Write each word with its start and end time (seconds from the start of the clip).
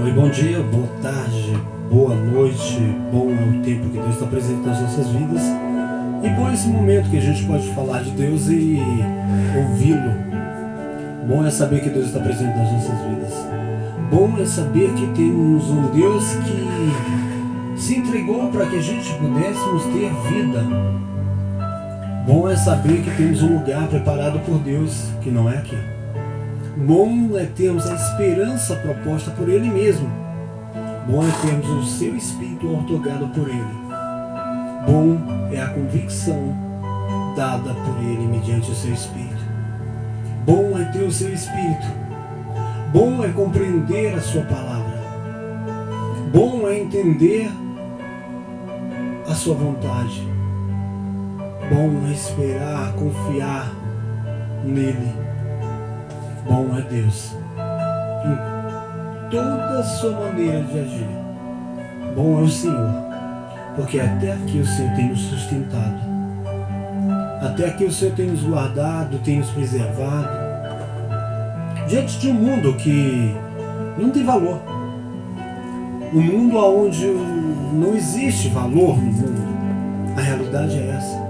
Oi, 0.00 0.12
bom 0.12 0.28
dia, 0.28 0.60
boa 0.62 0.86
tarde, 1.02 1.60
boa 1.90 2.14
noite, 2.14 2.78
bom 3.10 3.32
é 3.32 3.58
o 3.58 3.62
tempo 3.64 3.88
que 3.90 3.98
Deus 3.98 4.14
está 4.14 4.26
presente 4.26 4.64
nas 4.64 4.80
nossas 4.80 5.08
vidas 5.08 5.42
e 6.22 6.28
bom 6.30 6.48
é 6.48 6.54
esse 6.54 6.68
momento 6.68 7.10
que 7.10 7.18
a 7.18 7.20
gente 7.20 7.44
pode 7.44 7.68
falar 7.74 8.04
de 8.04 8.12
Deus 8.12 8.46
e 8.48 8.78
ouvi-lo. 9.56 10.12
Bom 11.26 11.44
é 11.44 11.50
saber 11.50 11.80
que 11.80 11.90
Deus 11.90 12.06
está 12.06 12.20
presente 12.20 12.56
nas 12.56 12.72
nossas 12.72 13.00
vidas. 13.08 13.32
Bom 14.08 14.38
é 14.40 14.46
saber 14.46 14.92
que 14.94 15.06
temos 15.16 15.68
um 15.68 15.90
Deus 15.90 16.24
que 16.44 17.80
se 17.80 17.96
entregou 17.96 18.52
para 18.52 18.66
que 18.66 18.76
a 18.76 18.82
gente 18.82 19.12
pudéssemos 19.14 19.82
ter 19.86 20.12
vida. 20.32 20.62
Bom 22.24 22.48
é 22.48 22.54
saber 22.54 23.02
que 23.02 23.10
temos 23.16 23.42
um 23.42 23.58
lugar 23.58 23.88
preparado 23.88 24.38
por 24.46 24.58
Deus, 24.58 25.08
que 25.22 25.30
não 25.30 25.50
é 25.50 25.58
aqui. 25.58 25.97
Bom 26.86 27.36
é 27.36 27.44
termos 27.44 27.90
a 27.90 27.94
esperança 27.96 28.76
proposta 28.76 29.32
por 29.32 29.48
Ele 29.48 29.68
mesmo. 29.68 30.08
Bom 31.08 31.24
é 31.26 31.30
termos 31.44 31.68
o 31.68 31.82
seu 31.84 32.16
Espírito 32.16 32.72
otorgado 32.72 33.26
por 33.30 33.48
Ele. 33.48 33.88
Bom 34.86 35.18
é 35.52 35.60
a 35.60 35.70
convicção 35.70 36.56
dada 37.36 37.74
por 37.74 37.98
Ele 38.00 38.28
mediante 38.28 38.70
o 38.70 38.74
seu 38.76 38.92
Espírito. 38.92 39.42
Bom 40.46 40.78
é 40.78 40.84
ter 40.84 41.02
o 41.02 41.10
seu 41.10 41.34
Espírito. 41.34 41.88
Bom 42.92 43.24
é 43.24 43.28
compreender 43.32 44.14
a 44.14 44.20
sua 44.20 44.42
palavra. 44.42 44.98
Bom 46.32 46.68
é 46.68 46.78
entender 46.78 47.50
a 49.28 49.34
sua 49.34 49.56
vontade. 49.56 50.22
Bom 51.68 52.06
é 52.06 52.12
esperar, 52.12 52.92
confiar 52.92 53.72
nele 54.64 55.28
Bom 56.46 56.76
é 56.76 56.82
Deus 56.82 57.34
em 58.24 59.30
toda 59.30 59.78
a 59.78 59.82
sua 59.82 60.12
maneira 60.12 60.62
de 60.62 60.78
agir. 60.78 61.08
Bom 62.14 62.40
é 62.40 62.42
o 62.42 62.48
Senhor, 62.48 62.94
porque 63.76 64.00
até 64.00 64.32
aqui 64.32 64.58
o 64.58 64.66
Senhor 64.66 64.94
tem 64.96 65.08
nos 65.08 65.20
sustentado. 65.20 65.98
Até 67.40 67.66
aqui 67.66 67.84
o 67.84 67.92
Senhor 67.92 68.14
tem 68.14 68.26
nos 68.26 68.42
guardado, 68.42 69.18
tem 69.18 69.38
nos 69.38 69.50
preservado. 69.50 70.28
Diante 71.88 72.18
de 72.18 72.28
um 72.28 72.34
mundo 72.34 72.74
que 72.74 73.34
não 73.96 74.10
tem 74.10 74.24
valor. 74.24 74.60
Um 76.12 76.20
mundo 76.20 76.56
onde 76.56 77.06
não 77.06 77.94
existe 77.94 78.48
valor 78.48 78.96
no 78.96 79.12
mundo. 79.12 80.14
A 80.16 80.20
realidade 80.20 80.76
é 80.78 80.88
essa. 80.88 81.27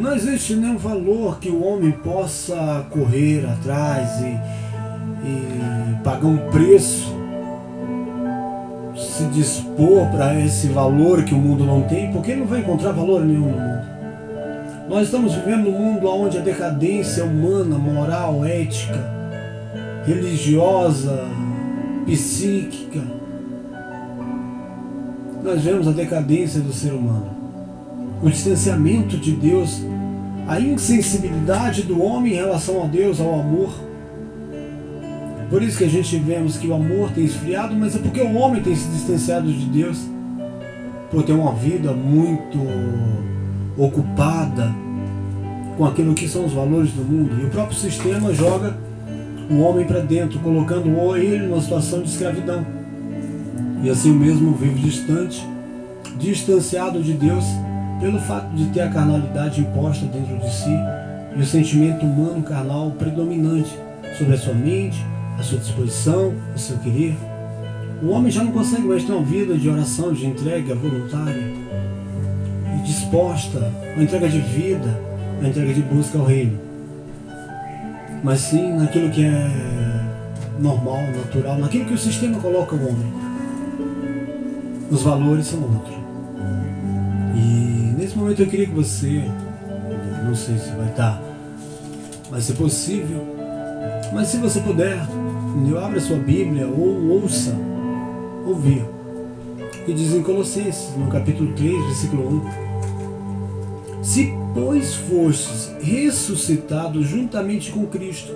Não 0.00 0.14
existe 0.14 0.54
nenhum 0.54 0.78
valor 0.78 1.38
que 1.38 1.50
o 1.50 1.62
homem 1.62 1.92
possa 1.92 2.86
correr 2.88 3.44
atrás 3.44 4.08
e, 4.22 5.28
e 5.28 6.02
pagar 6.02 6.24
um 6.24 6.38
preço, 6.50 7.14
se 8.96 9.24
dispor 9.26 10.06
para 10.10 10.40
esse 10.40 10.68
valor 10.68 11.22
que 11.22 11.34
o 11.34 11.38
mundo 11.38 11.66
não 11.66 11.82
tem, 11.82 12.10
porque 12.10 12.30
ele 12.30 12.40
não 12.40 12.46
vai 12.46 12.60
encontrar 12.60 12.92
valor 12.92 13.26
nenhum 13.26 13.50
no 13.50 13.58
mundo. 13.58 13.90
Nós 14.88 15.04
estamos 15.04 15.34
vivendo 15.34 15.70
num 15.70 15.78
mundo 15.78 16.08
onde 16.08 16.38
a 16.38 16.40
decadência 16.40 17.22
humana, 17.22 17.76
moral, 17.76 18.42
ética, 18.42 19.12
religiosa, 20.06 21.28
psíquica, 22.06 23.02
nós 25.44 25.60
vemos 25.60 25.86
a 25.86 25.92
decadência 25.92 26.60
do 26.60 26.72
ser 26.72 26.92
humano 26.92 27.39
o 28.22 28.28
distanciamento 28.28 29.16
de 29.16 29.32
Deus, 29.32 29.82
a 30.46 30.60
insensibilidade 30.60 31.82
do 31.82 32.02
homem 32.02 32.32
em 32.34 32.36
relação 32.36 32.82
a 32.82 32.86
Deus, 32.86 33.20
ao 33.20 33.40
amor. 33.40 33.72
Por 35.48 35.62
isso 35.62 35.78
que 35.78 35.84
a 35.84 35.88
gente 35.88 36.16
vemos 36.18 36.56
que 36.56 36.68
o 36.68 36.74
amor 36.74 37.10
tem 37.12 37.24
esfriado, 37.24 37.74
mas 37.74 37.96
é 37.96 37.98
porque 37.98 38.20
o 38.20 38.34
homem 38.34 38.62
tem 38.62 38.74
se 38.76 38.88
distanciado 38.88 39.52
de 39.52 39.64
Deus, 39.66 39.98
por 41.10 41.24
ter 41.24 41.32
uma 41.32 41.52
vida 41.54 41.92
muito 41.92 42.58
ocupada 43.76 44.72
com 45.76 45.84
aquilo 45.84 46.14
que 46.14 46.28
são 46.28 46.44
os 46.44 46.52
valores 46.52 46.92
do 46.92 47.02
mundo. 47.02 47.40
E 47.40 47.46
o 47.46 47.50
próprio 47.50 47.76
sistema 47.76 48.32
joga 48.32 48.76
o 49.50 49.60
homem 49.60 49.84
para 49.84 50.00
dentro, 50.00 50.38
colocando 50.38 50.88
ele 51.16 51.46
numa 51.46 51.60
situação 51.60 52.02
de 52.02 52.10
escravidão. 52.10 52.64
E 53.82 53.90
assim 53.90 54.12
mesmo 54.12 54.52
vive 54.52 54.78
distante, 54.78 55.44
distanciado 56.18 57.02
de 57.02 57.14
Deus 57.14 57.44
pelo 58.00 58.18
fato 58.18 58.48
de 58.54 58.66
ter 58.66 58.80
a 58.80 58.88
carnalidade 58.88 59.60
imposta 59.60 60.06
dentro 60.06 60.38
de 60.38 60.50
si 60.52 60.74
e 61.36 61.40
o 61.40 61.46
sentimento 61.46 62.04
humano 62.04 62.42
carnal 62.42 62.90
predominante 62.92 63.78
sobre 64.16 64.34
a 64.34 64.38
sua 64.38 64.54
mente, 64.54 65.04
a 65.38 65.42
sua 65.42 65.58
disposição, 65.58 66.32
o 66.54 66.58
seu 66.58 66.78
querer. 66.78 67.16
O 68.02 68.08
homem 68.08 68.32
já 68.32 68.42
não 68.42 68.52
consegue 68.52 68.82
mais 68.82 69.04
ter 69.04 69.12
uma 69.12 69.22
vida 69.22 69.56
de 69.56 69.68
oração, 69.68 70.12
de 70.12 70.26
entrega 70.26 70.74
voluntária 70.74 71.52
e 72.74 72.82
disposta, 72.82 73.70
uma 73.94 74.02
entrega 74.02 74.28
de 74.28 74.40
vida, 74.40 74.98
uma 75.38 75.48
entrega 75.48 75.74
de 75.74 75.82
busca 75.82 76.18
ao 76.18 76.24
reino. 76.24 76.58
Mas 78.24 78.40
sim 78.40 78.72
naquilo 78.72 79.10
que 79.10 79.24
é 79.24 79.70
normal, 80.58 81.02
natural, 81.02 81.58
naquilo 81.58 81.84
que 81.84 81.94
o 81.94 81.98
sistema 81.98 82.38
coloca 82.40 82.74
o 82.74 82.88
homem. 82.88 83.12
Os 84.90 85.02
valores 85.02 85.46
são 85.46 85.62
outros. 85.62 85.96
E 87.36 87.69
momento 88.30 88.42
eu 88.42 88.46
queria 88.46 88.66
que 88.66 88.74
você, 88.74 89.24
não 90.24 90.36
sei 90.36 90.56
se 90.56 90.70
vai 90.70 90.88
estar, 90.88 91.20
vai 92.30 92.40
ser 92.40 92.52
possível, 92.52 93.26
mas 94.12 94.28
se 94.28 94.36
você 94.36 94.60
puder, 94.60 95.00
abra 95.82 96.00
sua 96.00 96.16
Bíblia 96.16 96.68
ou 96.68 97.22
ouça, 97.22 97.52
ouvir, 98.46 98.84
que 99.84 99.92
diz 99.92 100.14
em 100.14 100.22
Colossenses, 100.22 100.94
no 100.96 101.08
capítulo 101.08 101.52
3, 101.54 101.84
versículo 101.86 102.44
1. 103.98 104.04
Se, 104.04 104.32
pois, 104.54 104.94
fostes 104.94 105.72
ressuscitados 105.82 107.08
juntamente 107.08 107.72
com 107.72 107.84
Cristo, 107.86 108.32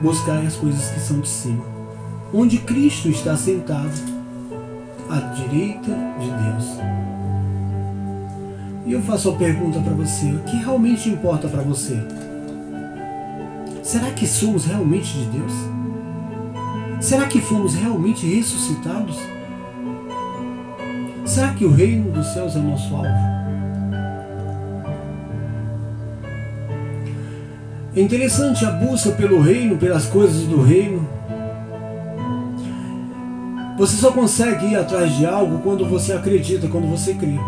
buscai 0.00 0.46
as 0.46 0.56
coisas 0.56 0.88
que 0.88 1.00
são 1.00 1.20
de 1.20 1.28
cima, 1.28 1.64
onde 2.32 2.56
Cristo 2.56 3.10
está 3.10 3.36
sentado 3.36 3.92
à 5.10 5.18
direita 5.18 5.90
de 6.18 6.26
Deus. 6.26 7.19
E 8.86 8.92
eu 8.92 9.02
faço 9.02 9.30
a 9.30 9.36
pergunta 9.36 9.78
para 9.80 9.92
você: 9.92 10.26
o 10.26 10.40
que 10.40 10.56
realmente 10.56 11.08
importa 11.08 11.48
para 11.48 11.62
você? 11.62 11.98
Será 13.82 14.10
que 14.10 14.26
somos 14.26 14.64
realmente 14.64 15.12
de 15.18 15.24
Deus? 15.26 15.52
Será 17.00 17.26
que 17.26 17.40
fomos 17.40 17.74
realmente 17.74 18.26
ressuscitados? 18.26 19.18
Será 21.24 21.52
que 21.54 21.64
o 21.64 21.72
reino 21.72 22.10
dos 22.10 22.26
céus 22.28 22.56
é 22.56 22.58
nosso 22.58 22.94
alvo? 22.94 23.30
É 27.94 28.00
interessante 28.00 28.64
a 28.64 28.70
busca 28.70 29.10
pelo 29.12 29.40
reino, 29.40 29.76
pelas 29.76 30.06
coisas 30.06 30.42
do 30.44 30.62
reino. 30.62 31.08
Você 33.78 33.96
só 33.96 34.12
consegue 34.12 34.66
ir 34.66 34.76
atrás 34.76 35.16
de 35.16 35.26
algo 35.26 35.58
quando 35.58 35.88
você 35.88 36.12
acredita, 36.12 36.68
quando 36.68 36.86
você 36.86 37.14
crê 37.14 37.38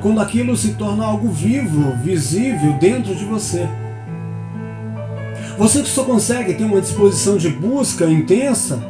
quando 0.00 0.20
aquilo 0.20 0.56
se 0.56 0.74
torna 0.74 1.04
algo 1.04 1.28
vivo, 1.28 1.94
visível 2.02 2.72
dentro 2.74 3.14
de 3.14 3.24
você. 3.24 3.68
Você 5.58 5.84
só 5.84 6.04
consegue 6.04 6.54
ter 6.54 6.64
uma 6.64 6.80
disposição 6.80 7.36
de 7.36 7.50
busca 7.50 8.06
intensa 8.06 8.82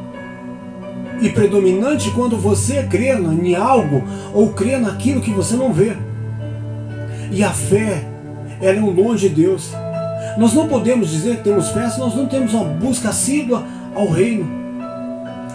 e 1.21 1.29
predominante 1.29 2.11
quando 2.13 2.37
você 2.37 2.85
crê 2.85 3.13
em 3.13 3.55
algo 3.55 4.05
ou 4.33 4.53
crê 4.53 4.79
naquilo 4.79 5.21
que 5.21 5.33
você 5.33 5.57
não 5.57 5.73
vê. 5.73 5.97
E 7.33 7.43
a 7.43 7.51
fé, 7.51 8.05
ela 8.61 8.79
é 8.79 8.83
um 8.83 8.95
dom 8.95 9.15
de 9.15 9.29
Deus. 9.29 9.73
Nós 10.39 10.55
não 10.55 10.69
podemos 10.69 11.11
dizer 11.11 11.39
que 11.39 11.45
temos 11.45 11.71
fé 11.71 11.89
se 11.91 11.99
nós 11.99 12.15
não 12.15 12.27
temos 12.27 12.55
uma 12.55 12.65
busca 12.65 13.09
assídua 13.09 13.65
ao 13.95 14.09
reino. 14.09 14.49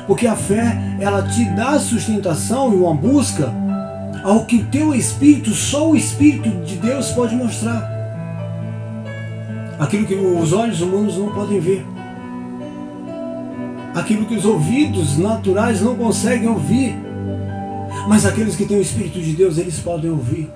Porque 0.05 0.27
a 0.27 0.35
fé, 0.35 0.77
ela 0.99 1.23
te 1.23 1.45
dá 1.55 1.79
sustentação 1.79 2.73
e 2.73 2.75
uma 2.75 2.93
busca 2.93 3.51
ao 4.25 4.43
que 4.43 4.55
o 4.55 4.65
teu 4.65 4.95
espírito, 4.95 5.51
só 5.51 5.91
o 5.91 5.95
Espírito 5.95 6.49
de 6.65 6.77
Deus 6.77 7.11
pode 7.11 7.35
mostrar. 7.35 7.87
Aquilo 9.77 10.07
que 10.07 10.15
os 10.15 10.51
olhos 10.51 10.81
humanos 10.81 11.15
não 11.15 11.31
podem 11.31 11.59
ver. 11.59 11.85
Aquilo 13.93 14.25
que 14.25 14.33
os 14.33 14.43
ouvidos 14.43 15.19
naturais 15.19 15.79
não 15.79 15.95
conseguem 15.95 16.49
ouvir. 16.49 16.95
Mas 18.07 18.25
aqueles 18.25 18.55
que 18.55 18.65
têm 18.65 18.79
o 18.79 18.81
Espírito 18.81 19.21
de 19.21 19.33
Deus, 19.33 19.59
eles 19.59 19.79
podem 19.79 20.09
ouvir. 20.09 20.49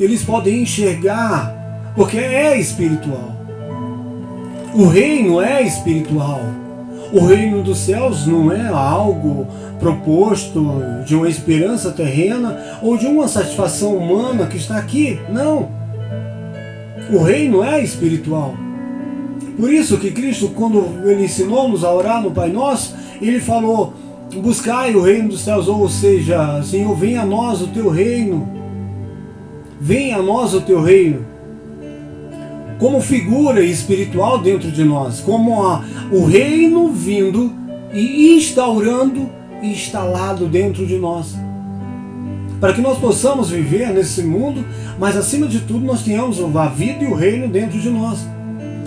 Eles 0.00 0.24
podem 0.24 0.62
enxergar, 0.62 1.54
porque 1.94 2.18
é 2.18 2.58
espiritual. 2.58 3.30
O 4.74 4.88
reino 4.88 5.40
é 5.40 5.62
espiritual. 5.62 6.40
O 7.12 7.24
reino 7.26 7.62
dos 7.62 7.78
céus 7.78 8.26
não 8.26 8.52
é 8.52 8.68
algo 8.68 9.46
proposto 9.80 10.64
de 11.04 11.16
uma 11.16 11.28
esperança 11.28 11.90
terrena 11.90 12.78
ou 12.82 12.96
de 12.96 13.06
uma 13.06 13.26
satisfação 13.26 13.96
humana 13.96 14.46
que 14.46 14.56
está 14.56 14.78
aqui. 14.78 15.18
Não. 15.28 15.68
O 17.12 17.22
reino 17.22 17.64
é 17.64 17.82
espiritual. 17.82 18.54
Por 19.58 19.72
isso 19.72 19.98
que 19.98 20.12
Cristo, 20.12 20.50
quando 20.54 21.08
ele 21.08 21.24
ensinou-nos 21.24 21.84
a 21.84 21.92
orar 21.92 22.22
no 22.22 22.30
Pai 22.30 22.50
Nosso, 22.50 22.94
ele 23.20 23.40
falou: 23.40 23.92
buscai 24.36 24.94
o 24.94 25.02
reino 25.02 25.30
dos 25.30 25.40
céus, 25.40 25.66
ou 25.66 25.88
seja, 25.88 26.62
Senhor, 26.62 26.94
venha 26.94 27.22
a 27.22 27.26
nós 27.26 27.60
o 27.60 27.66
teu 27.66 27.90
reino. 27.90 28.48
Venha 29.80 30.18
a 30.18 30.22
nós 30.22 30.54
o 30.54 30.60
teu 30.60 30.80
reino. 30.80 31.26
Como 32.80 33.00
figura 33.00 33.62
espiritual 33.62 34.38
dentro 34.38 34.70
de 34.72 34.82
nós, 34.82 35.20
como 35.20 35.62
a, 35.62 35.84
o 36.10 36.24
reino 36.24 36.88
vindo 36.88 37.52
e 37.92 38.34
instaurando 38.36 39.30
e 39.62 39.68
instalado 39.68 40.46
dentro 40.46 40.84
de 40.84 40.96
nós. 40.96 41.36
Para 42.58 42.72
que 42.72 42.80
nós 42.80 42.98
possamos 42.98 43.50
viver 43.50 43.90
nesse 43.90 44.22
mundo, 44.22 44.64
mas 44.98 45.16
acima 45.16 45.46
de 45.46 45.60
tudo 45.60 45.84
nós 45.84 46.02
tenhamos 46.02 46.40
a 46.56 46.66
vida 46.66 47.04
e 47.04 47.06
o 47.06 47.14
reino 47.14 47.46
dentro 47.46 47.78
de 47.78 47.88
nós 47.88 48.18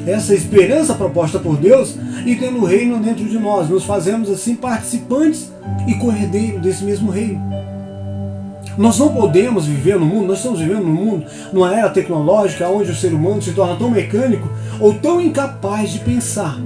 essa 0.06 0.34
esperança 0.34 0.94
proposta 0.94 1.40
por 1.40 1.58
Deus 1.58 1.96
e 2.26 2.36
tendo 2.36 2.60
o 2.60 2.66
reino 2.66 3.00
dentro 3.00 3.26
de 3.26 3.40
nós. 3.40 3.70
Nos 3.70 3.86
fazemos 3.86 4.30
assim 4.30 4.56
participantes 4.56 5.52
e 5.88 5.94
corredeiros 5.96 6.62
desse 6.62 6.84
mesmo 6.84 7.10
reino. 7.10 7.42
Nós 8.78 8.98
não 8.98 9.10
podemos 9.10 9.66
viver 9.66 10.00
no 10.00 10.06
mundo, 10.06 10.28
nós 10.28 10.38
estamos 10.38 10.60
vivendo 10.60 10.84
no 10.84 10.94
mundo, 10.94 11.26
numa 11.52 11.76
era 11.76 11.90
tecnológica 11.90 12.68
onde 12.68 12.92
o 12.92 12.96
ser 12.96 13.14
humano 13.14 13.42
se 13.42 13.54
torna 13.54 13.76
tão 13.76 13.90
mecânico 13.90 14.50
ou 14.80 14.94
tão 14.96 15.22
incapaz 15.22 15.92
de 15.92 16.00
pensar. 16.00 16.58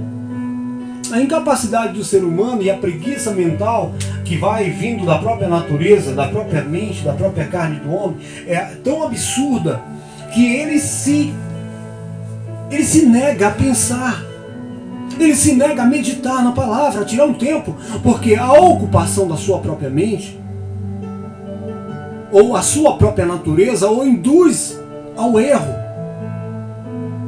A 1.12 1.20
incapacidade 1.20 1.94
do 1.94 2.04
ser 2.04 2.22
humano 2.22 2.62
e 2.62 2.70
a 2.70 2.76
preguiça 2.76 3.30
mental 3.30 3.92
que 4.24 4.36
vai 4.36 4.70
vindo 4.70 5.06
da 5.06 5.18
própria 5.18 5.48
natureza, 5.48 6.14
da 6.14 6.28
própria 6.28 6.62
mente, 6.62 7.02
da 7.02 7.14
própria 7.14 7.46
carne 7.46 7.80
do 7.80 7.92
homem, 7.92 8.18
é 8.46 8.58
tão 8.84 9.02
absurda 9.02 9.80
que 10.34 10.46
ele 10.46 10.78
se 10.78 11.32
ele 12.70 12.84
se 12.84 13.06
nega 13.06 13.48
a 13.48 13.50
pensar. 13.50 14.22
Ele 15.18 15.34
se 15.34 15.54
nega 15.54 15.82
a 15.82 15.86
meditar 15.86 16.44
na 16.44 16.52
palavra, 16.52 17.00
a 17.00 17.04
tirar 17.04 17.24
um 17.24 17.34
tempo, 17.34 17.74
porque 18.02 18.34
a 18.36 18.52
ocupação 18.52 19.26
da 19.26 19.36
sua 19.36 19.58
própria 19.58 19.90
mente, 19.90 20.38
ou 22.32 22.54
a 22.54 22.62
sua 22.62 22.96
própria 22.96 23.26
natureza, 23.26 23.90
o 23.90 24.04
induz 24.04 24.78
ao 25.16 25.38
erro, 25.40 25.74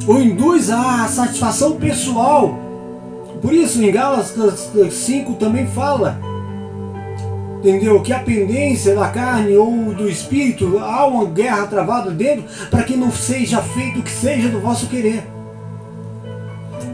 ou 0.07 0.21
induz 0.21 0.71
à 0.71 1.07
satisfação 1.09 1.77
pessoal. 1.77 2.59
Por 3.41 3.55
isso, 3.55 3.83
em 3.83 3.91
Gálatas 3.91 4.71
5 4.91 5.35
também 5.35 5.67
fala, 5.67 6.19
entendeu? 7.59 8.01
Que 8.03 8.13
a 8.13 8.19
pendência 8.19 8.95
da 8.95 9.09
carne 9.09 9.57
ou 9.57 9.95
do 9.95 10.09
espírito, 10.09 10.79
há 10.79 11.07
uma 11.07 11.25
guerra 11.25 11.67
travada 11.67 12.11
dentro 12.11 12.45
para 12.71 12.83
que 12.83 12.97
não 12.97 13.11
seja 13.11 13.63
feito 13.63 14.01
o 14.01 14.03
que 14.03 14.11
seja 14.11 14.49
do 14.49 14.61
vosso 14.61 14.87
querer. 14.89 15.25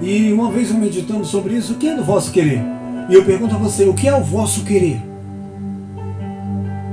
E 0.01 0.33
uma 0.33 0.51
vez 0.51 0.71
eu 0.71 0.77
meditando 0.77 1.25
sobre 1.25 1.55
isso, 1.55 1.73
o 1.73 1.77
que 1.77 1.89
é 1.89 1.95
do 1.95 2.05
vosso 2.05 2.31
querer? 2.31 2.63
E 3.09 3.15
eu 3.15 3.25
pergunto 3.25 3.55
a 3.55 3.59
você, 3.59 3.85
o 3.85 3.95
que 3.95 4.07
é 4.07 4.15
o 4.15 4.23
vosso 4.23 4.65
querer? 4.65 5.01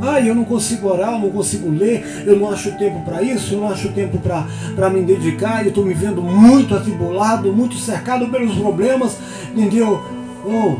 Ah, 0.05 0.19
eu 0.19 0.35
não 0.35 0.43
consigo 0.43 0.89
orar, 0.89 1.13
eu 1.13 1.19
não 1.19 1.29
consigo 1.29 1.69
ler, 1.69 2.23
eu 2.27 2.37
não 2.37 2.51
acho 2.51 2.77
tempo 2.77 2.99
para 3.05 3.21
isso, 3.21 3.53
eu 3.53 3.61
não 3.61 3.69
acho 3.69 3.87
tempo 3.93 4.17
para 4.17 4.89
me 4.89 5.01
dedicar, 5.01 5.63
eu 5.63 5.69
estou 5.69 5.85
me 5.85 5.93
vendo 5.93 6.21
muito 6.21 6.75
atribulado, 6.75 7.53
muito 7.53 7.75
cercado 7.75 8.27
pelos 8.27 8.53
problemas, 8.57 9.17
entendeu? 9.55 10.03
Oh, 10.45 10.75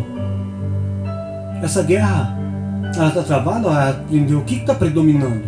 essa 1.63 1.81
guerra 1.83 2.37
ela 2.97 3.07
está 3.07 3.23
travada, 3.23 4.03
entendeu? 4.09 4.39
O 4.39 4.43
que 4.43 4.55
está 4.55 4.75
predominando? 4.75 5.41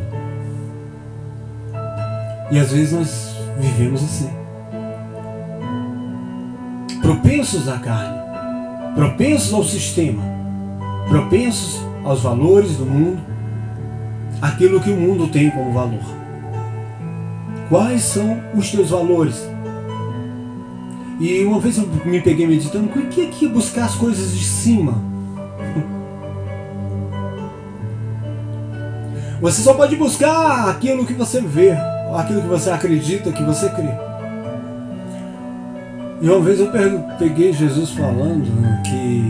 E 2.50 2.58
às 2.58 2.72
vezes 2.72 2.94
nós 2.94 3.36
vivemos 3.60 4.02
assim. 4.02 4.30
Propensos 7.02 7.68
à 7.68 7.78
carne, 7.78 8.20
propensos 8.96 9.54
ao 9.54 9.66
sistema, 9.66 10.24
propensos 11.10 11.82
aos 12.06 12.22
valores 12.22 12.78
do 12.78 12.86
mundo, 12.86 13.35
aquilo 14.42 14.80
que 14.80 14.92
o 14.92 14.96
mundo 14.96 15.28
tem 15.28 15.50
como 15.50 15.72
valor. 15.72 16.04
Quais 17.70 18.02
são 18.04 18.40
os 18.56 18.70
teus 18.70 18.90
valores? 18.90 19.48
E 21.20 21.44
uma 21.46 21.60
vez 21.60 21.78
eu 21.78 21.88
me 22.06 22.22
peguei 22.22 22.46
meditando, 22.46 22.88
o 22.88 23.08
que 23.08 23.22
é 23.22 23.28
que 23.28 23.48
buscar 23.48 23.86
as 23.86 23.96
coisas 23.96 24.32
de 24.38 24.44
cima? 24.44 24.94
Você 29.42 29.62
só 29.62 29.74
pode 29.74 29.96
buscar 29.96 30.70
aquilo 30.70 31.06
que 31.06 31.14
você 31.14 31.42
vê, 31.42 31.72
aquilo 32.16 32.42
que 32.42 32.48
você 32.48 32.70
acredita, 32.70 33.32
que 33.32 33.44
você 33.44 33.70
crê. 33.70 33.92
E 36.22 36.30
uma 36.30 36.40
vez 36.40 36.60
eu 36.60 36.72
peguei 37.20 37.52
Jesus 37.52 37.92
falando 37.92 38.46
que 38.84 39.30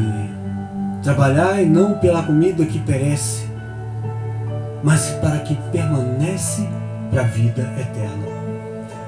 trabalhai 1.02 1.66
não 1.66 1.98
pela 1.98 2.22
comida 2.24 2.63
que 2.66 2.80
perece, 2.80 3.44
mas 4.86 5.10
para 5.20 5.40
que 5.40 5.56
permanece 5.72 6.66
para 7.12 7.22
a 7.22 7.26
vida 7.26 7.62
eterna. 7.78 8.26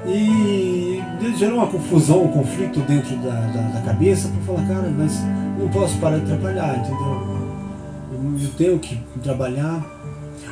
E 0.06 1.00
gerou 1.38 1.58
uma 1.58 1.66
confusão, 1.68 2.24
um 2.24 2.28
conflito 2.28 2.80
dentro 2.80 3.16
da, 3.16 3.30
da, 3.30 3.60
da 3.78 3.80
cabeça 3.82 4.28
para 4.28 4.42
falar, 4.54 4.68
cara, 4.68 4.92
mas 4.98 5.22
não 5.58 5.68
posso 5.68 5.96
parar 5.98 6.18
de 6.18 6.26
trabalhar, 6.26 6.76
entendeu? 6.76 7.38
Eu 8.42 8.50
tenho 8.56 8.78
que 8.78 8.98
trabalhar 9.22 9.98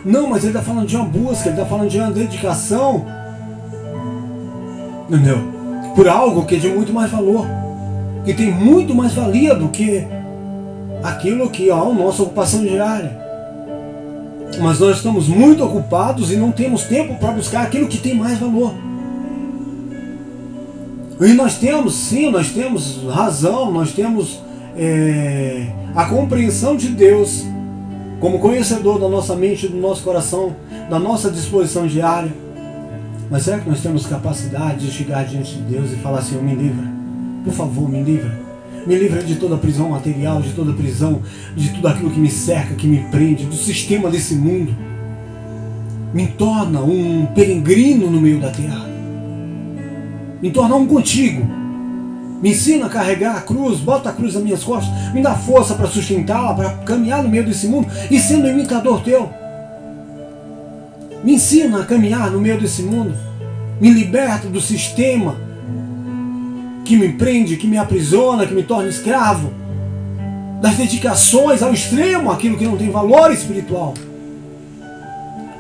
não, 0.07 0.29
mas 0.29 0.45
ele 0.45 0.53
está 0.57 0.63
falando 0.63 0.87
de 0.87 0.95
uma 0.95 1.05
busca, 1.05 1.49
ele 1.49 1.59
está 1.59 1.67
falando 1.67 1.91
de 1.91 1.99
uma 1.99 2.13
dedicação. 2.13 3.05
Entendeu? 5.09 5.39
Por 5.97 6.09
algo 6.09 6.45
que 6.45 6.55
é 6.55 6.59
de 6.59 6.69
muito 6.69 6.93
mais 6.93 7.11
valor. 7.11 7.45
Que 8.25 8.33
tem 8.33 8.53
muito 8.53 8.95
mais 8.95 9.15
valia 9.15 9.53
do 9.53 9.69
que 9.69 10.07
aquilo 11.03 11.51
que 11.51 11.71
é 11.71 11.73
a 11.73 11.85
nossa 11.87 12.23
ocupação 12.23 12.61
diária. 12.61 13.26
Mas 14.61 14.81
nós 14.81 14.97
estamos 14.97 15.29
muito 15.29 15.65
ocupados 15.65 16.31
e 16.31 16.37
não 16.37 16.51
temos 16.51 16.85
tempo 16.85 17.15
para 17.17 17.33
buscar 17.33 17.63
aquilo 17.63 17.89
que 17.89 17.99
tem 17.99 18.15
mais 18.15 18.39
valor. 18.39 18.73
E 21.21 21.33
nós 21.33 21.59
temos, 21.59 21.95
sim, 21.95 22.31
nós 22.31 22.51
temos 22.51 23.03
razão, 23.09 23.73
nós 23.73 23.93
temos 23.93 24.41
é, 24.77 25.67
a 25.95 26.05
compreensão 26.05 26.77
de 26.77 26.89
Deus 26.89 27.45
como 28.21 28.39
conhecedor 28.39 28.99
da 28.99 29.09
nossa 29.09 29.35
mente, 29.35 29.69
do 29.69 29.77
nosso 29.77 30.03
coração, 30.03 30.55
da 30.89 30.99
nossa 30.99 31.31
disposição 31.31 31.87
diária. 31.87 32.33
Mas 33.31 33.43
será 33.43 33.59
que 33.59 33.69
nós 33.69 33.81
temos 33.81 34.07
capacidade 34.07 34.87
de 34.87 34.93
chegar 34.93 35.25
diante 35.25 35.55
de 35.55 35.63
Deus 35.63 35.93
e 35.93 35.97
falar 35.97 36.19
assim, 36.19 36.37
me 36.37 36.55
livra? 36.55 36.85
Por 37.45 37.53
favor, 37.53 37.89
me 37.89 38.03
livra. 38.03 38.46
Me 38.87 38.95
livra 38.97 39.23
de 39.23 39.37
toda 39.37 39.57
prisão 39.57 39.91
material, 39.91 40.41
de 40.41 40.53
toda 40.53 40.73
prisão, 40.73 41.23
de 41.57 41.71
tudo 41.71 41.89
aquilo 41.89 42.11
que 42.11 42.21
me 42.21 42.31
cerca, 42.31 42.75
que 42.75 42.87
me 42.87 43.05
prende, 43.11 43.45
do 43.45 43.57
sistema 43.57 44.09
desse 44.09 44.35
mundo. 44.35 44.75
Me 46.15 46.29
torna 46.29 46.81
um 46.81 47.27
peregrino 47.27 48.11
no 48.11 48.21
meio 48.21 48.41
da 48.41 48.51
terra. 48.51 48.87
Me 50.41 50.51
torna 50.51 50.77
um 50.77 50.87
contigo 50.87 51.67
me 52.41 52.51
ensina 52.51 52.87
a 52.87 52.89
carregar 52.89 53.37
a 53.37 53.41
cruz, 53.41 53.81
bota 53.81 54.11
a 54.11 54.13
cruz 54.13 54.35
nas 54.35 54.43
minhas 54.43 54.63
costas, 54.63 54.93
me 55.13 55.23
dá 55.23 55.35
força 55.35 55.75
para 55.75 55.87
sustentá-la, 55.87 56.55
para 56.55 56.71
caminhar 56.85 57.23
no 57.23 57.29
meio 57.29 57.45
desse 57.45 57.67
mundo 57.67 57.89
e 58.11 58.21
sendo 58.21 58.47
imitador 58.47 59.03
teu. 59.03 59.31
Me 61.25 61.35
ensina 61.35 61.81
a 61.81 61.85
caminhar 61.85 62.31
no 62.31 62.41
meio 62.41 62.61
desse 62.61 62.83
mundo, 62.83 63.15
me 63.81 63.91
liberta 63.91 64.49
do 64.49 64.61
sistema 64.61 65.46
que 66.87 66.97
me 66.97 67.13
prende, 67.13 67.57
que 67.57 67.67
me 67.67 67.77
aprisiona, 67.77 68.47
que 68.47 68.55
me 68.55 68.63
torna 68.63 68.89
escravo, 68.89 69.53
das 70.63 70.77
dedicações 70.77 71.63
ao 71.63 71.73
extremo, 71.73 72.31
aquilo 72.31 72.57
que 72.57 72.65
não 72.65 72.77
tem 72.77 72.91
valor 72.91 73.33
espiritual, 73.33 73.93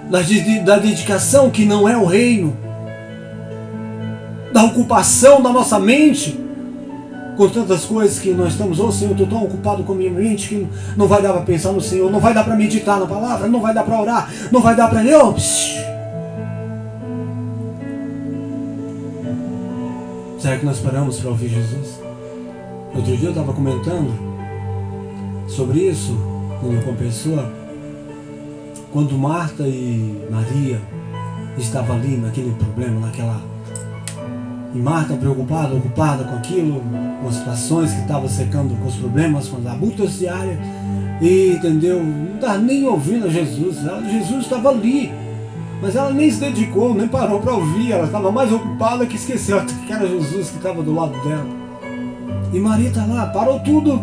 da 0.08 0.78
dedicação 0.78 1.50
que 1.50 1.64
não 1.64 1.88
é 1.88 1.96
o 1.96 2.04
reino, 2.04 2.56
da 4.52 4.64
ocupação 4.64 5.42
da 5.42 5.50
nossa 5.50 5.78
mente 5.78 6.40
com 7.36 7.48
tantas 7.50 7.84
coisas 7.84 8.18
que 8.18 8.30
nós 8.30 8.52
estamos, 8.52 8.80
ô 8.80 8.86
oh, 8.86 8.92
Senhor, 8.92 9.12
estou 9.12 9.26
tão 9.26 9.44
ocupado 9.44 9.82
com 9.82 9.92
a 9.92 9.96
minha 9.96 10.10
mente 10.10 10.48
que 10.48 10.66
não 10.96 11.06
vai 11.06 11.20
dar 11.20 11.34
para 11.34 11.42
pensar 11.42 11.70
no 11.72 11.82
Senhor, 11.82 12.10
não 12.10 12.18
vai 12.18 12.32
dar 12.32 12.44
para 12.44 12.56
meditar 12.56 12.98
na 12.98 13.04
palavra, 13.04 13.46
não 13.46 13.60
vai 13.60 13.74
dar 13.74 13.84
para 13.84 14.00
orar, 14.00 14.32
não 14.50 14.62
vai 14.62 14.74
dar 14.74 14.88
para. 14.88 15.02
Oh, 15.22 15.34
Será 20.38 20.58
que 20.58 20.66
nós 20.66 20.78
paramos 20.80 21.18
para 21.18 21.30
ouvir 21.30 21.48
Jesus? 21.48 22.00
Outro 22.94 23.16
dia 23.16 23.28
eu 23.28 23.30
estava 23.30 23.52
comentando 23.52 24.12
sobre 25.48 25.80
isso 25.80 26.16
com 26.60 26.68
uma 26.68 26.92
pessoa, 26.92 27.50
quando 28.92 29.16
Marta 29.16 29.62
e 29.66 30.26
Maria 30.30 30.80
estavam 31.56 31.96
ali 31.96 32.16
naquele 32.16 32.52
problema, 32.52 33.00
naquela 33.06 33.40
e 34.74 34.78
Marta 34.78 35.14
preocupada, 35.14 35.74
ocupada 35.74 36.24
com 36.24 36.36
aquilo, 36.36 36.82
com 37.22 37.28
as 37.28 37.36
situações 37.36 37.92
que 37.92 38.00
estavam 38.02 38.28
secando, 38.28 38.78
com 38.78 38.86
os 38.86 38.96
problemas, 38.96 39.48
com 39.48 39.56
as 39.56 39.66
abutas 39.66 40.18
diárias. 40.18 40.58
E 41.20 41.52
entendeu? 41.52 42.02
Não 42.02 42.34
estava 42.34 42.58
nem 42.58 42.84
ouvindo 42.84 43.30
Jesus. 43.30 43.78
Jesus 44.10 44.44
estava 44.44 44.68
ali. 44.68 45.10
Mas 45.80 45.94
ela 45.94 46.10
nem 46.10 46.30
se 46.30 46.40
dedicou, 46.40 46.94
nem 46.94 47.06
parou 47.06 47.40
para 47.40 47.52
ouvir. 47.52 47.92
Ela 47.92 48.06
estava 48.06 48.32
mais 48.32 48.52
ocupada 48.52 49.06
que 49.06 49.16
esqueceu 49.16 49.62
que 49.86 49.92
era 49.92 50.06
Jesus 50.06 50.50
que 50.50 50.56
estava 50.56 50.82
do 50.82 50.94
lado 50.94 51.12
dela. 51.22 51.46
E 52.52 52.58
Maria 52.58 52.88
está 52.88 53.04
lá, 53.04 53.26
parou 53.26 53.60
tudo 53.60 54.02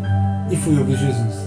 e 0.50 0.56
foi 0.56 0.78
ouvir 0.78 0.98
Jesus. 0.98 1.44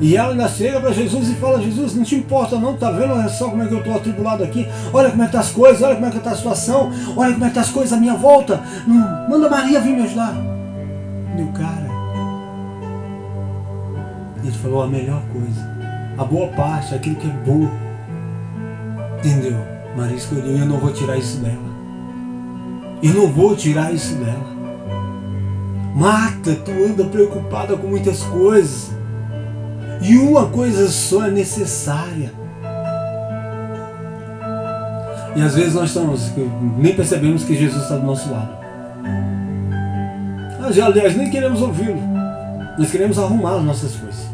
E 0.00 0.16
ela 0.16 0.32
ainda 0.32 0.48
chega 0.48 0.80
para 0.80 0.92
Jesus 0.92 1.30
e 1.30 1.34
fala, 1.34 1.62
Jesus, 1.62 1.94
não 1.94 2.02
te 2.02 2.16
importa 2.16 2.58
não, 2.58 2.76
tá 2.76 2.90
vendo? 2.90 3.12
Olha 3.12 3.28
só 3.28 3.48
como 3.48 3.62
é 3.62 3.66
que 3.66 3.74
eu 3.74 3.78
estou 3.78 3.94
atribulado 3.94 4.42
aqui, 4.42 4.66
olha 4.92 5.10
como 5.10 5.22
é 5.22 5.26
que 5.26 5.32
tá 5.32 5.40
as 5.40 5.50
coisas, 5.50 5.82
olha 5.82 5.94
como 5.94 6.06
é 6.06 6.10
que 6.10 6.18
está 6.18 6.32
a 6.32 6.36
situação, 6.36 6.90
olha 7.16 7.32
como 7.32 7.44
é 7.44 7.48
que 7.48 7.54
tá 7.54 7.60
as 7.60 7.70
coisas 7.70 7.92
à 7.92 7.96
minha 7.96 8.14
volta. 8.14 8.60
Hum, 8.88 9.02
manda 9.30 9.48
Maria 9.48 9.80
vir 9.80 9.96
me 9.96 10.02
ajudar. 10.02 10.34
Meu 11.36 11.46
cara. 11.48 11.94
Ele 14.42 14.52
falou 14.52 14.82
a 14.82 14.86
melhor 14.86 15.22
coisa, 15.32 15.70
a 16.18 16.24
boa 16.24 16.48
parte, 16.48 16.94
aquilo 16.94 17.16
que 17.16 17.26
é 17.26 17.32
bom. 17.46 17.83
Entendeu? 19.24 19.56
Maria 19.96 20.16
escolheu 20.16 20.58
eu 20.58 20.66
não 20.66 20.78
vou 20.78 20.92
tirar 20.92 21.16
isso 21.16 21.38
dela. 21.38 21.74
Eu 23.02 23.14
não 23.14 23.28
vou 23.28 23.56
tirar 23.56 23.92
isso 23.92 24.14
dela. 24.16 24.54
Marta, 25.94 26.54
tu 26.56 26.70
anda 26.70 27.04
preocupada 27.04 27.74
com 27.76 27.86
muitas 27.86 28.22
coisas. 28.24 28.90
E 30.02 30.18
uma 30.18 30.46
coisa 30.46 30.88
só 30.88 31.26
é 31.26 31.30
necessária. 31.30 32.32
E 35.34 35.40
às 35.40 35.54
vezes 35.54 35.74
nós 35.74 35.88
estamos, 35.88 36.30
nem 36.76 36.94
percebemos 36.94 37.44
que 37.44 37.56
Jesus 37.56 37.82
está 37.82 37.96
do 37.96 38.04
nosso 38.04 38.30
lado. 38.30 38.58
Aliás, 40.60 41.16
nem 41.16 41.30
queremos 41.30 41.62
ouvi-lo. 41.62 42.00
Nós 42.78 42.90
queremos 42.90 43.18
arrumar 43.18 43.56
as 43.56 43.64
nossas 43.64 43.96
coisas. 43.96 44.26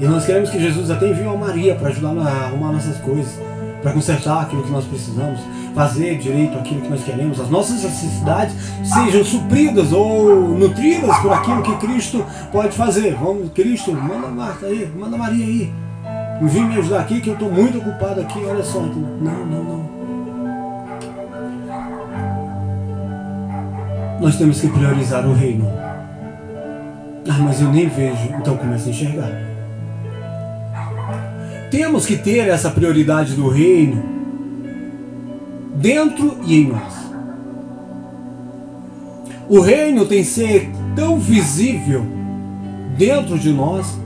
E 0.00 0.06
nós 0.06 0.24
queremos 0.24 0.48
que 0.48 0.58
Jesus 0.58 0.90
até 0.90 1.08
envie 1.08 1.26
a 1.26 1.36
Maria 1.36 1.74
para 1.74 1.88
ajudar 1.88 2.16
a 2.16 2.46
arrumar 2.46 2.72
nossas 2.72 2.96
coisas, 2.98 3.38
para 3.82 3.92
consertar 3.92 4.42
aquilo 4.42 4.62
que 4.62 4.70
nós 4.70 4.84
precisamos 4.84 5.40
fazer 5.74 6.18
direito 6.18 6.58
aquilo 6.58 6.80
que 6.80 6.88
nós 6.88 7.02
queremos, 7.02 7.40
as 7.40 7.48
nossas 7.48 7.82
necessidades 7.82 8.54
sejam 8.84 9.24
supridas 9.24 9.92
ou 9.92 10.48
nutridas 10.58 11.16
por 11.18 11.32
aquilo 11.32 11.62
que 11.62 11.76
Cristo 11.76 12.24
pode 12.52 12.76
fazer. 12.76 13.14
Vamos, 13.14 13.50
Cristo, 13.52 13.92
manda 13.92 14.28
Marta 14.28 14.66
aí, 14.66 14.90
manda 14.96 15.16
Maria 15.16 15.44
aí. 15.44 15.72
Vim 16.42 16.64
me 16.64 16.78
ajudar 16.78 17.00
aqui 17.00 17.20
que 17.20 17.28
eu 17.28 17.34
estou 17.34 17.50
muito 17.50 17.78
ocupado 17.78 18.20
aqui, 18.20 18.42
olha 18.44 18.64
só. 18.64 18.80
Não, 18.80 19.46
não, 19.46 19.64
não. 19.64 19.90
Nós 24.20 24.36
temos 24.36 24.60
que 24.60 24.68
priorizar 24.68 25.26
o 25.26 25.34
reino. 25.34 25.70
Ah, 27.28 27.38
mas 27.40 27.60
eu 27.60 27.70
nem 27.70 27.88
vejo, 27.88 28.34
então 28.38 28.56
começa 28.56 28.88
a 28.88 28.90
enxergar. 28.90 29.49
Temos 31.70 32.04
que 32.04 32.16
ter 32.16 32.48
essa 32.48 32.70
prioridade 32.70 33.34
do 33.34 33.48
reino 33.48 34.02
dentro 35.76 36.36
e 36.44 36.56
em 36.56 36.68
nós. 36.68 37.00
O 39.48 39.60
reino 39.60 40.04
tem 40.04 40.18
que 40.18 40.28
ser 40.28 40.70
tão 40.94 41.18
visível 41.18 42.04
dentro 42.96 43.38
de 43.38 43.52
nós, 43.52 43.98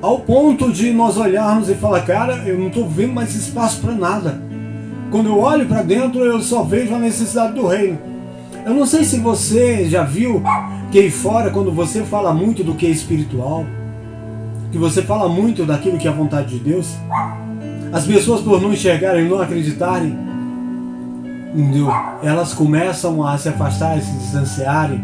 ao 0.00 0.20
ponto 0.20 0.72
de 0.72 0.92
nós 0.92 1.16
olharmos 1.16 1.68
e 1.68 1.74
falar, 1.74 2.02
cara, 2.02 2.44
eu 2.46 2.58
não 2.58 2.68
estou 2.68 2.88
vendo 2.88 3.12
mais 3.12 3.34
espaço 3.34 3.80
para 3.80 3.92
nada. 3.92 4.40
Quando 5.10 5.28
eu 5.28 5.38
olho 5.38 5.66
para 5.66 5.82
dentro, 5.82 6.24
eu 6.24 6.40
só 6.40 6.62
vejo 6.62 6.94
a 6.94 6.98
necessidade 6.98 7.54
do 7.54 7.66
reino. 7.66 7.98
Eu 8.64 8.74
não 8.74 8.86
sei 8.86 9.04
se 9.04 9.18
você 9.18 9.88
já 9.88 10.02
viu 10.02 10.42
que 10.90 10.98
aí 10.98 11.10
fora, 11.10 11.50
quando 11.50 11.70
você 11.70 12.02
fala 12.02 12.32
muito 12.32 12.64
do 12.64 12.74
que 12.74 12.86
é 12.86 12.90
espiritual, 12.90 13.66
que 14.74 14.78
você 14.78 15.02
fala 15.02 15.28
muito 15.28 15.64
daquilo 15.64 15.96
que 15.96 16.08
é 16.08 16.10
a 16.10 16.14
vontade 16.14 16.58
de 16.58 16.64
Deus, 16.64 16.96
as 17.92 18.04
pessoas, 18.04 18.40
por 18.40 18.60
não 18.60 18.72
enxergarem, 18.72 19.28
não 19.28 19.40
acreditarem, 19.40 20.18
entendeu? 21.54 21.86
elas 22.24 22.52
começam 22.52 23.24
a 23.24 23.38
se 23.38 23.48
afastar, 23.48 24.00
se 24.02 24.10
distanciarem, 24.18 25.00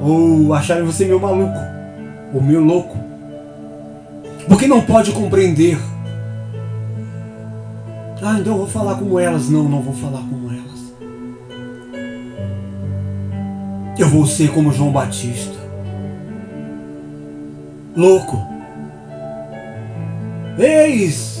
ou 0.00 0.54
acharem 0.54 0.84
você 0.84 1.06
meio 1.06 1.18
maluco, 1.18 1.58
ou 2.32 2.40
meio 2.40 2.60
louco. 2.60 2.96
Porque 4.46 4.68
não 4.68 4.80
pode 4.80 5.10
compreender. 5.10 5.76
Ah, 8.22 8.38
então 8.38 8.52
eu 8.52 8.58
vou 8.58 8.68
falar 8.68 8.94
como 8.94 9.18
elas. 9.18 9.50
Não, 9.50 9.64
não 9.64 9.82
vou 9.82 9.94
falar 9.94 10.20
como 10.20 10.52
elas. 10.52 10.92
Eu 13.98 14.08
vou 14.08 14.24
ser 14.24 14.52
como 14.52 14.72
João 14.72 14.92
Batista. 14.92 15.58
Louco. 17.96 18.49
Eis 20.60 21.40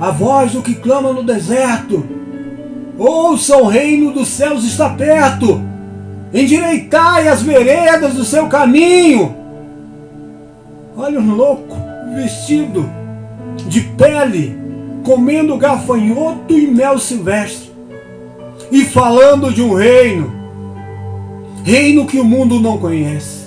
a 0.00 0.10
voz 0.10 0.52
do 0.52 0.62
que 0.62 0.74
clama 0.74 1.12
no 1.12 1.22
deserto. 1.22 2.04
Ouça, 2.98 3.56
o 3.56 3.66
reino 3.66 4.12
dos 4.12 4.28
céus 4.28 4.64
está 4.64 4.90
perto. 4.90 5.60
Endireitai 6.32 7.28
as 7.28 7.42
veredas 7.42 8.14
do 8.14 8.24
seu 8.24 8.46
caminho. 8.48 9.36
Olha 10.96 11.20
um 11.20 11.34
louco 11.34 11.76
vestido 12.14 12.88
de 13.68 13.80
pele, 13.80 14.56
comendo 15.04 15.56
gafanhoto 15.56 16.58
e 16.58 16.66
mel 16.66 16.98
silvestre, 16.98 17.72
e 18.70 18.84
falando 18.84 19.52
de 19.52 19.60
um 19.62 19.74
reino, 19.74 20.32
reino 21.64 22.06
que 22.06 22.18
o 22.18 22.24
mundo 22.24 22.60
não 22.60 22.78
conhece, 22.78 23.46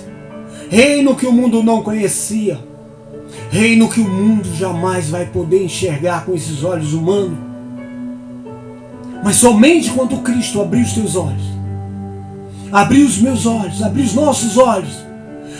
reino 0.68 1.14
que 1.14 1.26
o 1.26 1.32
mundo 1.32 1.62
não 1.62 1.82
conhecia 1.82 2.67
reino 3.50 3.88
que 3.88 4.00
o 4.00 4.08
mundo 4.08 4.54
jamais 4.54 5.08
vai 5.08 5.26
poder 5.26 5.64
enxergar 5.64 6.24
com 6.24 6.34
esses 6.34 6.62
olhos 6.62 6.92
humanos. 6.92 7.38
Mas 9.22 9.36
somente 9.36 9.90
quando 9.90 10.18
Cristo 10.18 10.60
abrir 10.60 10.82
os 10.82 10.92
teus 10.92 11.16
olhos, 11.16 11.42
abrir 12.70 13.02
os 13.02 13.18
meus 13.18 13.46
olhos, 13.46 13.82
abrir 13.82 14.02
os 14.02 14.14
nossos 14.14 14.56
olhos, 14.56 15.08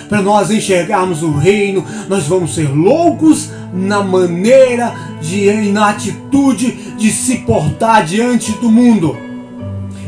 para 0.09 0.23
nós 0.23 0.50
enxergarmos 0.50 1.23
o 1.23 1.33
reino, 1.33 1.85
nós 2.09 2.25
vamos 2.25 2.54
ser 2.54 2.71
loucos 2.71 3.50
na 3.73 4.02
maneira 4.02 4.95
de 5.21 5.49
e 5.49 5.71
na 5.71 5.90
atitude 5.90 6.95
de 6.97 7.11
se 7.11 7.38
portar 7.38 8.04
diante 8.04 8.52
do 8.52 8.71
mundo, 8.71 9.16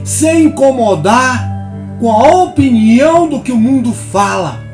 sem 0.04 0.44
incomodar 0.44 1.48
com 1.98 2.10
a 2.10 2.44
opinião 2.44 3.28
do 3.28 3.40
que 3.40 3.52
o 3.52 3.58
mundo 3.58 3.92
fala 3.92 4.69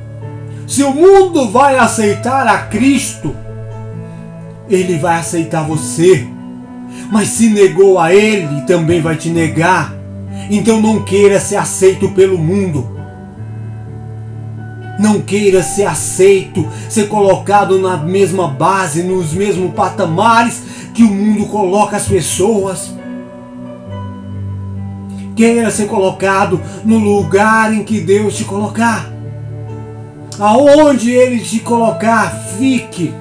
se 0.67 0.83
o 0.83 0.93
mundo 0.93 1.49
vai 1.49 1.79
aceitar 1.79 2.47
a 2.47 2.59
Cristo, 2.59 3.35
ele 4.69 4.99
vai 4.99 5.19
aceitar 5.19 5.63
você. 5.63 6.27
Mas 7.11 7.29
se 7.29 7.49
negou 7.49 8.01
a 8.01 8.13
ele, 8.13 8.63
também 8.63 9.01
vai 9.01 9.17
te 9.17 9.29
negar. 9.29 9.95
Então 10.51 10.81
não 10.81 11.05
queira 11.05 11.39
ser 11.39 11.57
aceito 11.57 12.09
pelo 12.11 12.37
mundo. 12.37 12.97
Não 14.99 15.21
queira 15.21 15.63
ser 15.63 15.85
aceito, 15.85 16.67
ser 16.89 17.07
colocado 17.07 17.79
na 17.79 17.97
mesma 17.97 18.49
base, 18.49 19.03
nos 19.03 19.33
mesmos 19.33 19.73
patamares 19.75 20.63
que 20.95 21.05
o 21.05 21.11
mundo 21.11 21.47
coloca 21.47 21.97
as 21.97 22.09
pessoas. 22.09 22.93
Queira 25.37 25.71
ser 25.71 25.87
colocado 25.87 26.61
no 26.83 26.99
lugar 26.99 27.73
em 27.73 27.85
que 27.85 28.01
Deus 28.01 28.37
te 28.37 28.45
colocar. 28.45 29.16
Aonde 30.39 31.11
ele 31.11 31.41
te 31.41 31.61
colocar, 31.61 32.31
fique. 32.59 33.15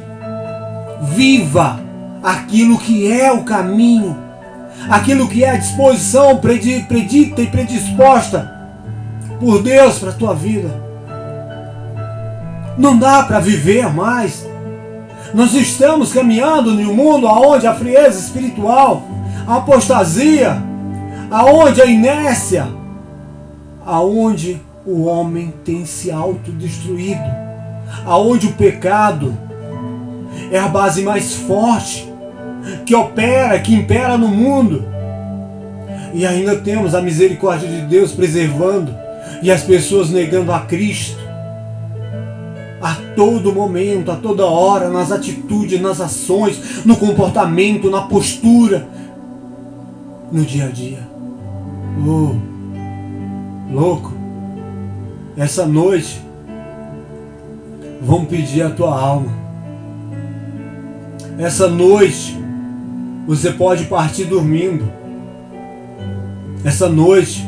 Viva 1.01 1.79
aquilo 2.23 2.77
que 2.77 3.11
é 3.11 3.31
o 3.31 3.43
caminho, 3.43 4.17
aquilo 4.89 5.27
que 5.27 5.43
é 5.43 5.51
a 5.51 5.57
disposição 5.57 6.37
predita 6.37 7.41
e 7.41 7.47
predisposta 7.47 8.51
por 9.39 9.61
Deus 9.61 9.99
para 9.99 10.09
a 10.09 10.13
tua 10.13 10.33
vida. 10.33 10.69
Não 12.77 12.97
dá 12.97 13.23
para 13.23 13.39
viver 13.39 13.93
mais. 13.93 14.45
Nós 15.33 15.53
estamos 15.53 16.11
caminhando 16.11 16.79
em 16.79 16.85
um 16.85 16.93
mundo 16.93 17.27
onde 17.27 17.67
a 17.67 17.75
frieza 17.75 18.19
espiritual, 18.19 19.03
a 19.47 19.57
apostasia, 19.57 20.57
aonde 21.29 21.81
a 21.81 21.85
inércia, 21.85 22.67
aonde 23.85 24.61
o 24.85 25.05
homem 25.05 25.53
tem 25.63 25.85
se 25.85 26.11
autodestruído, 26.11 27.23
aonde 28.05 28.47
o 28.47 28.53
pecado 28.53 29.35
é 30.51 30.59
a 30.59 30.67
base 30.67 31.01
mais 31.01 31.35
forte 31.35 32.07
que 32.85 32.95
opera, 32.95 33.59
que 33.59 33.73
impera 33.73 34.17
no 34.17 34.27
mundo. 34.27 34.85
E 36.13 36.25
ainda 36.25 36.55
temos 36.55 36.95
a 36.95 37.01
misericórdia 37.01 37.67
de 37.67 37.81
Deus 37.81 38.11
preservando 38.11 38.93
e 39.41 39.51
as 39.51 39.63
pessoas 39.63 40.09
negando 40.09 40.51
a 40.51 40.61
Cristo 40.61 41.25
a 42.81 42.95
todo 43.15 43.51
momento, 43.51 44.11
a 44.11 44.15
toda 44.15 44.45
hora, 44.45 44.89
nas 44.89 45.11
atitudes, 45.11 45.81
nas 45.81 45.99
ações, 45.99 46.85
no 46.85 46.95
comportamento, 46.95 47.89
na 47.89 48.01
postura, 48.01 48.87
no 50.31 50.43
dia 50.43 50.65
a 50.65 50.69
dia. 50.69 50.99
Oh, 52.05 52.35
louco. 53.73 54.14
Essa 55.37 55.65
noite, 55.65 56.21
vamos 58.01 58.29
pedir 58.29 58.61
a 58.61 58.69
tua 58.69 58.97
alma. 58.97 59.33
Essa 61.37 61.67
noite, 61.67 62.37
você 63.27 63.51
pode 63.51 63.83
partir 63.85 64.23
dormindo. 64.23 64.89
Essa 66.63 66.87
noite, 66.87 67.45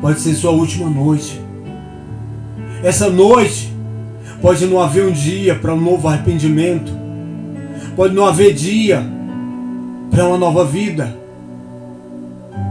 pode 0.00 0.18
ser 0.20 0.32
sua 0.32 0.50
última 0.50 0.88
noite. 0.88 1.38
Essa 2.82 3.10
noite 3.10 3.70
pode 4.40 4.64
não 4.64 4.80
haver 4.80 5.04
um 5.04 5.12
dia 5.12 5.54
para 5.54 5.74
um 5.74 5.80
novo 5.80 6.08
arrependimento. 6.08 6.90
Pode 7.94 8.14
não 8.14 8.24
haver 8.24 8.54
dia 8.54 9.04
para 10.10 10.26
uma 10.26 10.38
nova 10.38 10.64
vida. 10.64 11.14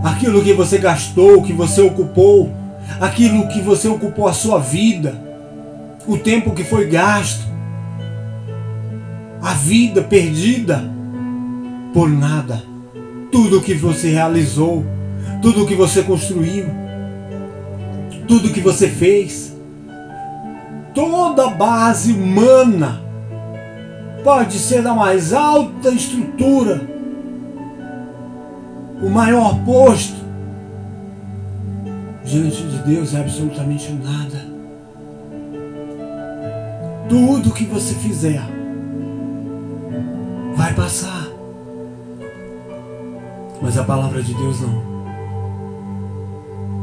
Aquilo 0.03 0.41
que 0.41 0.53
você 0.53 0.79
gastou, 0.79 1.43
que 1.43 1.53
você 1.53 1.81
ocupou, 1.81 2.64
aquilo 3.00 3.48
que 3.48 3.62
você 3.62 3.88
ocupou 3.88 4.27
a 4.27 4.34
sua 4.34 4.60
vida, 4.60 5.15
o 6.08 6.18
tempo 6.18 6.51
que 6.51 6.63
foi 6.63 6.88
gasto, 6.88 7.46
a 9.42 9.54
vida 9.54 10.01
perdida 10.01 10.84
por 11.94 12.10
nada. 12.10 12.63
Tudo 13.32 13.62
que 13.62 13.74
você 13.74 14.10
realizou, 14.10 14.86
tudo 15.42 15.65
que 15.65 15.75
você 15.75 16.04
construiu, 16.04 16.65
tudo 18.27 18.51
que 18.51 18.62
você 18.62 18.88
fez, 18.88 19.56
toda 20.94 21.50
base 21.50 22.12
humana 22.13 23.01
pode 24.24 24.58
ser 24.58 24.82
da 24.82 24.94
mais 24.96 25.34
alta 25.34 25.89
estrutura, 25.89 26.82
o 29.01 29.10
maior 29.10 29.60
posto. 29.63 30.25
Diante 32.25 32.63
de 32.63 32.79
Deus 32.79 33.13
é 33.13 33.20
absolutamente 33.20 33.94
nada. 33.94 34.55
Tudo 37.08 37.53
que 37.53 37.65
você 37.65 37.94
fizer 37.94 38.41
vai 40.55 40.74
passar. 40.74 41.27
Mas 43.62 43.77
a 43.77 43.84
palavra 43.84 44.24
de 44.24 44.34
Deus 44.34 44.60
não. 44.60 44.96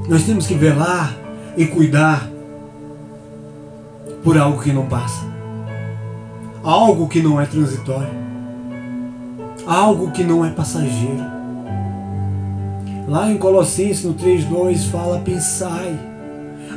Nós 0.08 0.25
temos 0.25 0.46
que 0.46 0.54
velar 0.54 1.12
e 1.56 1.66
cuidar 1.66 2.28
por 4.22 4.38
algo 4.38 4.62
que 4.62 4.72
não 4.72 4.87
passa. 4.87 5.26
Algo 6.62 7.08
que 7.08 7.20
não 7.20 7.40
é 7.40 7.46
transitório. 7.46 8.22
Algo 9.66 10.12
que 10.12 10.22
não 10.22 10.44
é 10.44 10.50
passageiro. 10.50 11.31
Lá 13.06 13.30
em 13.30 13.37
Colossenses 13.37 14.04
no 14.04 14.14
3:2 14.14 14.85
fala: 14.87 15.21
"Pensai 15.21 15.99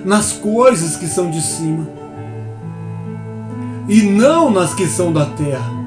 nas 0.03 0.33
coisas 0.33 0.95
que 0.95 1.07
são 1.07 1.29
de 1.29 1.41
cima, 1.41 1.87
e 3.87 4.01
não 4.01 4.49
nas 4.49 4.73
que 4.73 4.87
são 4.87 5.13
da 5.13 5.25
terra." 5.25 5.85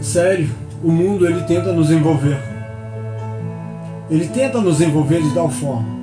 Sério, 0.00 0.50
o 0.82 0.92
mundo 0.92 1.26
ele 1.26 1.42
tenta 1.42 1.72
nos 1.72 1.90
envolver. 1.90 2.38
Ele 4.10 4.28
tenta 4.28 4.60
nos 4.60 4.80
envolver 4.80 5.22
de 5.22 5.34
tal 5.34 5.48
forma 5.48 5.94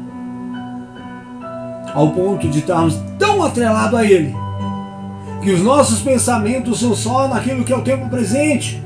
ao 1.94 2.10
ponto 2.12 2.48
de 2.48 2.60
estarmos 2.60 2.98
tão 3.20 3.44
atrelados 3.44 4.00
a 4.00 4.06
ele 4.06 4.34
que 5.42 5.52
os 5.52 5.62
nossos 5.62 6.02
pensamentos 6.02 6.80
são 6.80 6.96
só 6.96 7.28
naquilo 7.28 7.64
que 7.64 7.74
é 7.74 7.76
o 7.76 7.82
tempo 7.82 8.08
presente 8.10 8.82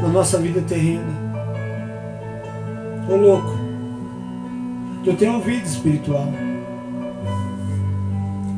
na 0.00 0.08
nossa 0.08 0.38
vida 0.38 0.60
terrena. 0.60 1.22
Ô 3.08 3.16
louco, 3.16 3.58
tu 5.04 5.14
tem 5.14 5.28
uma 5.28 5.40
vida 5.40 5.66
espiritual. 5.66 6.28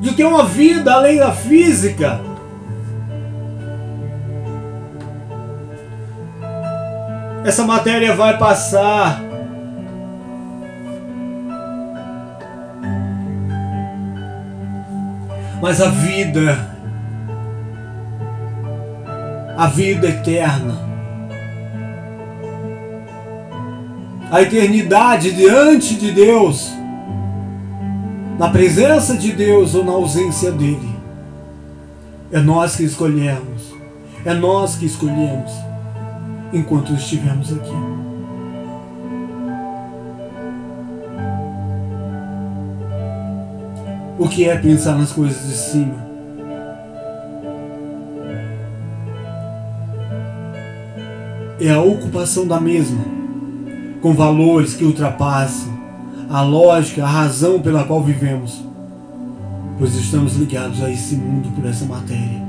Tu 0.03 0.15
tem 0.15 0.27
uma 0.27 0.45
vida 0.45 0.93
além 0.93 1.19
da 1.19 1.33
física. 1.33 2.21
Essa 7.45 7.65
matéria 7.65 8.15
vai 8.17 8.37
passar. 8.37 9.34
Mas 15.65 15.81
a 15.81 15.89
vida, 15.89 16.77
a 19.57 19.67
vida 19.67 20.09
eterna, 20.09 20.79
a 24.31 24.43
eternidade 24.43 25.33
diante 25.33 25.95
de 25.95 26.13
Deus, 26.13 26.71
na 28.39 28.51
presença 28.51 29.17
de 29.17 29.33
Deus 29.33 29.75
ou 29.75 29.83
na 29.83 29.93
ausência 29.93 30.53
dele, 30.53 30.95
é 32.31 32.41
nós 32.41 32.77
que 32.77 32.85
escolhemos, 32.85 33.75
é 34.23 34.35
nós 34.35 34.77
que 34.77 34.85
escolhemos 34.85 35.51
enquanto 36.53 36.93
estivermos 36.93 37.51
aqui. 37.51 38.04
O 44.19 44.29
que 44.29 44.49
é 44.49 44.57
pensar 44.57 44.97
nas 44.97 45.13
coisas 45.13 45.47
de 45.47 45.57
cima? 45.57 46.05
É 51.61 51.71
a 51.71 51.81
ocupação 51.81 52.47
da 52.47 52.61
mesma, 52.61 53.05
com 54.01 54.13
valores 54.15 54.75
que 54.75 54.85
ultrapassam 54.85 55.73
a 56.31 56.43
lógica, 56.43 57.05
a 57.05 57.09
razão 57.09 57.61
pela 57.61 57.85
qual 57.85 58.03
vivemos, 58.03 58.63
pois 59.79 59.95
estamos 59.95 60.37
ligados 60.37 60.83
a 60.83 60.91
esse 60.91 61.17
mundo 61.17 61.49
por 61.55 61.69
essa 61.69 61.85
matéria. 61.85 62.45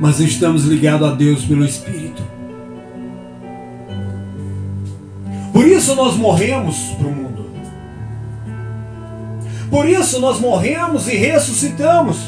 mas 0.00 0.20
estamos 0.20 0.64
ligados 0.64 1.08
a 1.08 1.14
Deus 1.14 1.44
pelo 1.44 1.64
Espírito. 1.64 2.05
Isso 5.86 5.94
nós 5.94 6.16
morremos 6.16 6.76
para 6.98 7.06
o 7.06 7.12
mundo. 7.12 7.46
Por 9.70 9.88
isso 9.88 10.18
nós 10.18 10.40
morremos 10.40 11.06
e 11.06 11.14
ressuscitamos 11.14 12.18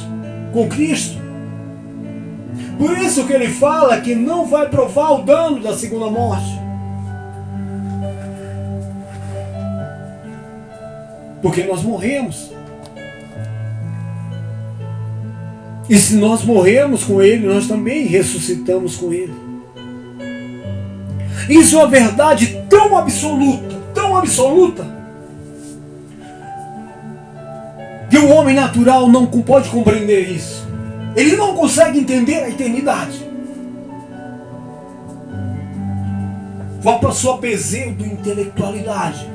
com 0.53 0.69
Cristo. 0.69 1.19
Por 2.79 2.97
isso 2.99 3.27
que 3.27 3.33
ele 3.33 3.49
fala 3.49 4.01
que 4.01 4.15
não 4.15 4.47
vai 4.47 4.69
provar 4.69 5.11
o 5.11 5.23
dano 5.25 5.61
da 5.61 5.77
segunda 5.77 6.09
morte. 6.09 6.57
Porque 11.43 11.65
nós 11.65 11.83
morremos. 11.83 12.53
E 15.91 15.97
se 15.97 16.15
nós 16.15 16.45
morremos 16.45 17.03
com 17.03 17.21
Ele, 17.21 17.49
nós 17.49 17.67
também 17.67 18.07
ressuscitamos 18.07 18.95
com 18.95 19.13
Ele. 19.13 19.48
Isso 21.49 21.77
é 21.77 21.79
uma 21.79 21.89
verdade 21.89 22.65
tão 22.69 22.97
absoluta, 22.97 23.77
tão 23.95 24.17
absoluta, 24.17 24.87
que 28.11 28.19
o 28.19 28.29
homem 28.29 28.55
natural 28.55 29.09
não 29.09 29.27
pode 29.27 29.69
compreender 29.71 30.31
isso. 30.31 30.67
Ele 31.17 31.37
não 31.37 31.55
consegue 31.55 31.99
entender 31.99 32.43
a 32.43 32.49
eternidade. 32.49 33.27
Qual 36.83 37.05
a 37.07 37.13
sua 37.13 37.39
pseudo-intelectualidade, 37.39 39.29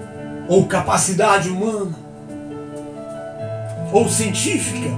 ou 0.48 0.66
capacidade 0.66 1.50
humana, 1.50 1.96
ou 3.92 4.08
científica, 4.08 4.90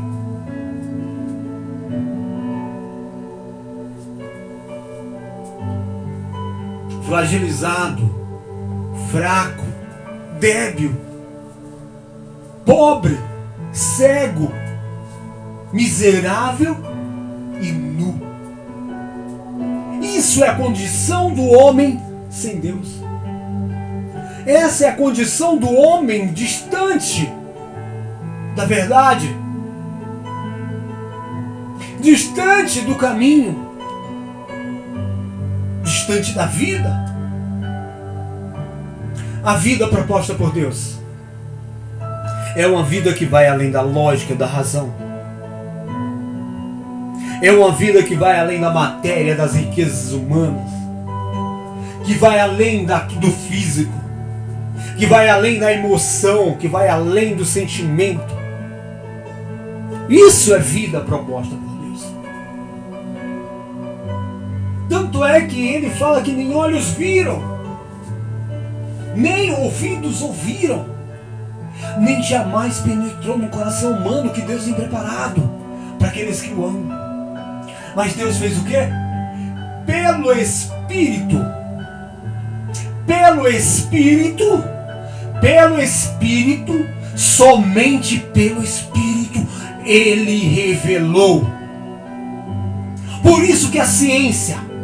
fragilizado, 7.06 8.10
fraco, 9.12 9.64
débil, 10.40 10.96
pobre, 12.66 13.18
cego, 13.72 14.52
miserável 15.72 16.76
e 17.62 17.72
nu. 17.72 18.20
Isso 20.02 20.44
é 20.44 20.50
a 20.50 20.56
condição 20.56 21.32
do 21.32 21.44
homem 21.44 22.02
sem 22.30 22.60
Deus. 22.60 23.02
Essa 24.46 24.86
é 24.86 24.90
a 24.90 24.96
condição 24.96 25.58
do 25.58 25.72
homem 25.72 26.34
distante 26.34 27.32
da 28.56 28.66
verdade, 28.66 29.36
distante 32.00 32.82
do 32.82 32.96
caminho 32.96 33.65
da 36.36 36.46
vida. 36.46 37.06
A 39.44 39.56
vida 39.56 39.88
proposta 39.88 40.34
por 40.34 40.52
Deus 40.52 41.00
é 42.56 42.66
uma 42.66 42.84
vida 42.84 43.14
que 43.14 43.26
vai 43.26 43.48
além 43.48 43.72
da 43.72 43.82
lógica, 43.82 44.34
da 44.34 44.46
razão. 44.46 44.94
É 47.42 47.52
uma 47.52 47.72
vida 47.72 48.02
que 48.02 48.16
vai 48.16 48.40
além 48.40 48.62
da 48.62 48.72
matéria, 48.72 49.36
das 49.36 49.54
riquezas 49.56 50.14
humanas. 50.14 50.72
Que 52.06 52.14
vai 52.14 52.40
além 52.40 52.86
da, 52.86 53.00
do 53.00 53.32
físico. 53.32 53.94
que 54.98 55.06
vai 55.06 55.28
além 55.28 55.60
da 55.60 55.74
emoção, 55.74 56.54
que 56.54 56.68
vai 56.68 56.88
além 56.88 57.36
do 57.36 57.44
sentimento. 57.44 58.34
Isso 60.08 60.54
é 60.54 60.60
vida 60.60 61.02
proposta 61.02 61.56
por 61.56 61.75
Tanto 65.16 65.24
é 65.24 65.42
que 65.44 65.66
ele 65.66 65.90
fala 65.92 66.22
que 66.22 66.34
nem 66.34 66.54
olhos 66.54 66.90
viram, 66.90 67.42
nem 69.16 69.50
ouvidos 69.54 70.22
ouviram, 70.22 70.88
nem 72.00 72.22
jamais 72.22 72.80
penetrou 72.80 73.38
no 73.38 73.48
coração 73.48 73.94
humano 73.94 74.32
que 74.32 74.42
Deus 74.42 74.66
tem 74.66 74.74
preparado 74.74 75.42
para 75.98 76.10
aqueles 76.10 76.42
que 76.42 76.54
o 76.54 76.66
amam. 76.66 77.66
Mas 77.96 78.14
Deus 78.14 78.36
fez 78.36 78.58
o 78.58 78.66
quê? 78.66 78.90
Pelo 79.86 80.34
Espírito. 80.34 81.38
Pelo 83.08 83.48
Espírito. 83.48 84.62
Pelo 85.40 85.82
Espírito. 85.82 86.74
Somente 87.16 88.20
pelo 88.34 88.62
Espírito. 88.62 89.48
Ele 89.86 90.40
revelou. 90.40 91.50
Por 93.24 93.46
isso 93.46 93.72
que 93.72 93.80
a 93.80 93.86
ciência. 93.86 94.75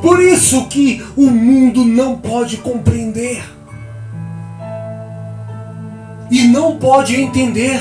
Por 0.00 0.22
isso 0.22 0.66
que 0.68 1.04
o 1.16 1.26
mundo 1.30 1.84
não 1.84 2.16
pode 2.16 2.58
compreender. 2.58 3.42
E 6.30 6.44
não 6.44 6.76
pode 6.76 7.18
entender 7.20 7.80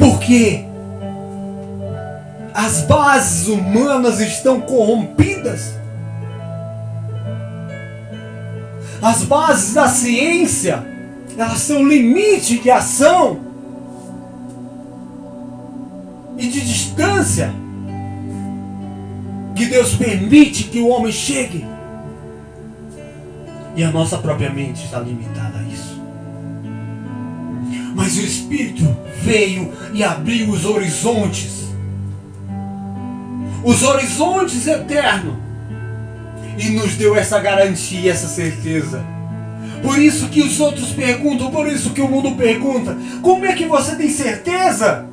Porque 0.00 0.64
as 2.54 2.82
bases 2.82 3.48
humanas 3.48 4.20
estão 4.20 4.60
corrompidas. 4.60 5.74
As 9.02 9.24
bases 9.24 9.74
da 9.74 9.88
ciência, 9.88 10.86
elas 11.36 11.58
são 11.58 11.84
limite 11.84 12.60
de 12.60 12.70
ação 12.70 13.49
e 16.40 16.48
de 16.48 16.60
distância 16.60 17.52
que 19.54 19.66
Deus 19.66 19.94
permite 19.94 20.64
que 20.64 20.80
o 20.80 20.88
homem 20.88 21.12
chegue. 21.12 21.64
E 23.76 23.84
a 23.84 23.90
nossa 23.92 24.18
própria 24.18 24.50
mente 24.50 24.84
está 24.84 24.98
limitada 24.98 25.58
a 25.58 25.62
isso. 25.62 26.02
Mas 27.94 28.16
o 28.16 28.20
Espírito 28.20 28.84
veio 29.22 29.72
e 29.92 30.02
abriu 30.02 30.50
os 30.50 30.64
horizontes 30.64 31.60
os 33.62 33.82
horizontes 33.82 34.66
eternos 34.66 35.34
e 36.58 36.70
nos 36.70 36.94
deu 36.94 37.16
essa 37.16 37.38
garantia, 37.38 38.10
essa 38.10 38.26
certeza. 38.26 39.04
Por 39.82 39.98
isso 39.98 40.28
que 40.28 40.42
os 40.42 40.60
outros 40.60 40.90
perguntam, 40.90 41.50
por 41.50 41.66
isso 41.66 41.90
que 41.90 42.00
o 42.00 42.08
mundo 42.08 42.32
pergunta: 42.36 42.96
como 43.22 43.44
é 43.44 43.54
que 43.54 43.66
você 43.66 43.96
tem 43.96 44.08
certeza? 44.08 45.06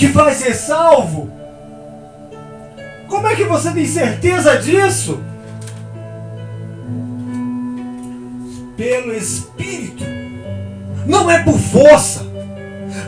Que 0.00 0.06
vai 0.06 0.32
ser 0.32 0.54
salvo? 0.54 1.30
Como 3.06 3.26
é 3.26 3.36
que 3.36 3.44
você 3.44 3.70
tem 3.70 3.84
certeza 3.84 4.56
disso? 4.56 5.20
pelo 8.78 9.12
Espírito. 9.12 10.02
Não 11.04 11.30
é 11.30 11.42
por 11.42 11.58
força, 11.58 12.22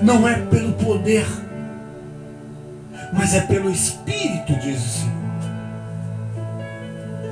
não 0.03 0.29
é 0.29 0.35
pelo 0.35 0.75
poder, 0.75 1.27
mas 3.11 3.35
é 3.35 3.41
pelo 3.41 3.71
Espírito, 3.71 4.53
diz 4.57 4.85
o 4.85 4.89
Senhor. 4.91 5.13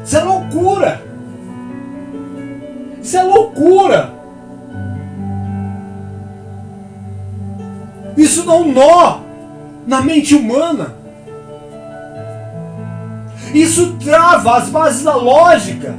Isso 0.03 0.17
é 0.17 0.23
loucura. 0.23 1.03
Isso 3.03 3.19
é 3.19 3.23
loucura. 3.23 4.11
Isso 8.17 8.47
dá 8.47 8.55
um 8.55 8.73
nó 8.73 9.30
na 9.91 10.01
mente 10.01 10.37
humana. 10.37 10.95
Isso 13.53 13.97
trava 13.99 14.57
as 14.57 14.69
bases 14.69 15.03
da 15.03 15.17
lógica. 15.17 15.93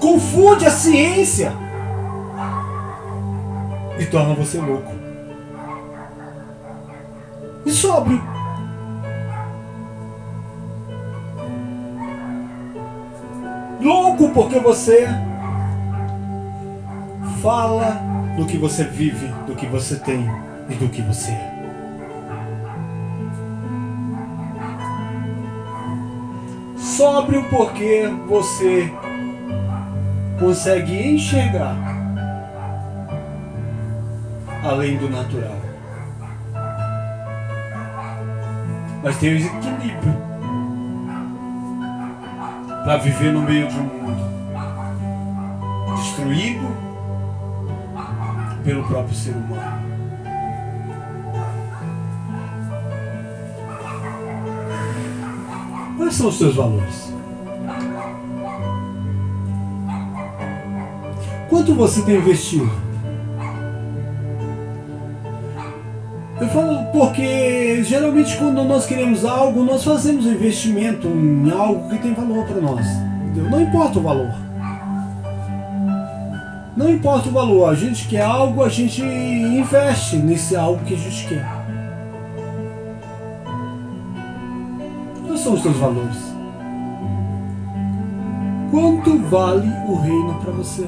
confunde 0.00 0.64
a 0.64 0.70
ciência 0.70 1.52
e 3.98 4.06
torna 4.06 4.32
você 4.34 4.58
louco. 4.58 4.90
E 7.66 7.70
sóbrio. 7.70 8.22
Louco 13.82 14.30
porque 14.30 14.58
você 14.60 15.06
fala 17.42 18.00
do 18.38 18.46
que 18.46 18.56
você 18.56 18.84
vive, 18.84 19.26
do 19.46 19.54
que 19.54 19.66
você 19.66 19.96
tem 19.96 20.49
e 20.70 20.74
do 20.74 20.88
que 20.88 21.02
você 21.02 21.32
é. 21.32 21.60
Sóbrio 26.76 27.44
porque 27.50 28.08
você 28.28 28.92
consegue 30.38 31.14
enxergar 31.14 31.76
além 34.62 34.96
do 34.96 35.08
natural. 35.08 35.56
Mas 39.02 39.16
tem 39.16 39.32
o 39.32 39.36
equilíbrio 39.38 40.30
para 42.84 42.98
viver 42.98 43.32
no 43.32 43.42
meio 43.42 43.66
de 43.66 43.78
um 43.78 43.84
mundo 43.84 44.20
destruído 45.96 46.66
pelo 48.62 48.84
próprio 48.84 49.14
ser 49.14 49.34
humano. 49.34 49.79
Quais 56.10 56.18
são 56.18 56.28
os 56.28 56.38
seus 56.38 56.56
valores? 56.56 57.12
Quanto 61.48 61.72
você 61.72 62.02
tem 62.02 62.16
investido? 62.16 62.68
Eu 66.40 66.48
falo 66.48 66.84
porque 66.86 67.84
geralmente 67.84 68.36
quando 68.38 68.64
nós 68.64 68.86
queremos 68.86 69.24
algo, 69.24 69.62
nós 69.62 69.84
fazemos 69.84 70.26
um 70.26 70.32
investimento 70.32 71.06
em 71.06 71.48
algo 71.52 71.88
que 71.88 71.98
tem 71.98 72.12
valor 72.12 72.44
para 72.44 72.60
nós. 72.60 72.84
Entendeu? 73.26 73.48
Não 73.48 73.60
importa 73.60 74.00
o 74.00 74.02
valor. 74.02 74.34
Não 76.76 76.90
importa 76.90 77.28
o 77.28 77.32
valor, 77.32 77.70
a 77.70 77.74
gente 77.76 78.08
quer 78.08 78.22
algo, 78.22 78.64
a 78.64 78.68
gente 78.68 79.00
investe 79.00 80.16
nesse 80.16 80.56
algo 80.56 80.84
que 80.84 80.94
a 80.94 80.98
gente 80.98 81.28
quer. 81.28 81.59
São 85.50 85.54
os 85.54 85.62
seus 85.62 85.76
valores? 85.76 86.16
Quanto 88.70 89.18
vale 89.28 89.68
o 89.88 89.96
reino 89.96 90.34
para 90.40 90.52
você? 90.52 90.86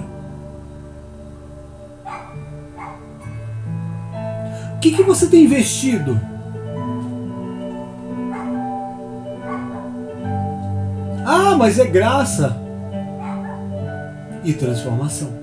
que, 4.83 4.91
que 4.91 5.03
você 5.05 5.29
tem 5.29 5.45
investido? 5.45 6.21
Ah, 11.25 11.55
mas 11.57 11.79
é 11.79 11.85
graça 11.85 12.61
e 14.43 14.53
transformação. 14.53 15.42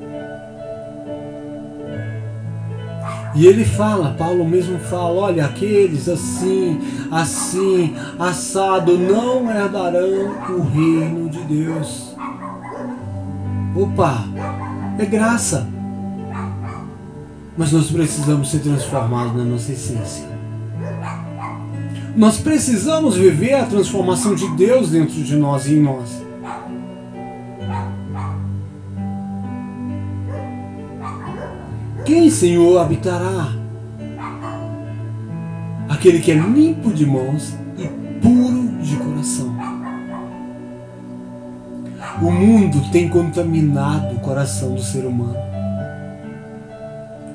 E 3.36 3.46
ele 3.46 3.64
fala, 3.64 4.16
Paulo 4.18 4.46
mesmo 4.46 4.80
fala: 4.80 5.10
olha, 5.10 5.46
aqueles 5.46 6.08
assim, 6.10 6.80
assim, 7.12 7.96
assado, 8.18 8.98
não 8.98 9.50
herdarão 9.50 10.36
o 10.50 10.62
reino 10.62 11.30
de 11.30 11.40
Deus. 11.44 12.16
Opa, 13.76 14.24
é 14.98 15.06
graça. 15.06 15.68
Mas 17.58 17.72
nós 17.72 17.92
precisamos 17.92 18.50
ser 18.50 18.60
transformados 18.60 19.36
na 19.36 19.44
nossa 19.44 19.72
essência. 19.72 20.28
Nós 22.16 22.38
precisamos 22.38 23.16
viver 23.16 23.54
a 23.54 23.66
transformação 23.66 24.34
de 24.34 24.48
Deus 24.56 24.90
dentro 24.90 25.22
de 25.24 25.36
nós 25.36 25.68
e 25.68 25.76
em 25.76 25.82
nós. 25.82 26.29
Quem, 32.10 32.28
Senhor, 32.32 32.80
habitará? 32.80 33.54
Aquele 35.88 36.18
que 36.18 36.32
é 36.32 36.34
limpo 36.34 36.92
de 36.92 37.06
mãos 37.06 37.54
e 37.78 37.88
puro 38.20 38.82
de 38.82 38.96
coração. 38.96 39.56
O 42.20 42.32
mundo 42.32 42.82
tem 42.92 43.08
contaminado 43.08 44.16
o 44.16 44.20
coração 44.22 44.74
do 44.74 44.82
ser 44.82 45.06
humano 45.06 45.38